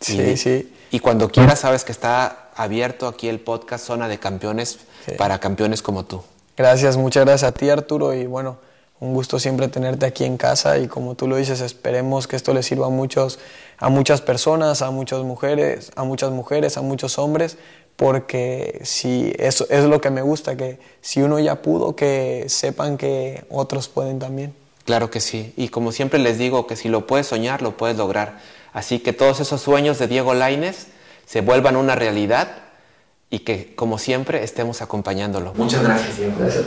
[0.00, 0.72] Sí, y, sí.
[0.90, 4.78] Y cuando quieras, sabes que está abierto aquí el podcast Zona de Campeones
[5.18, 6.22] para campeones como tú.
[6.56, 8.14] Gracias, muchas gracias a ti, Arturo.
[8.14, 8.58] Y bueno,
[8.98, 10.78] un gusto siempre tenerte aquí en casa.
[10.78, 13.38] Y como tú lo dices, esperemos que esto le sirva a, muchos,
[13.78, 17.58] a muchas personas, a muchas mujeres, a muchas mujeres, a muchos hombres.
[17.96, 22.98] Porque si eso es lo que me gusta, que si uno ya pudo, que sepan
[22.98, 24.54] que otros pueden también.
[24.84, 25.52] Claro que sí.
[25.56, 28.38] Y como siempre les digo, que si lo puedes soñar, lo puedes lograr
[28.76, 30.88] Así que todos esos sueños de Diego Laines
[31.24, 32.58] se vuelvan una realidad
[33.30, 35.54] y que, como siempre, estemos acompañándolo.
[35.54, 36.34] Muchas gracias, Diego.
[36.38, 36.66] Gracias.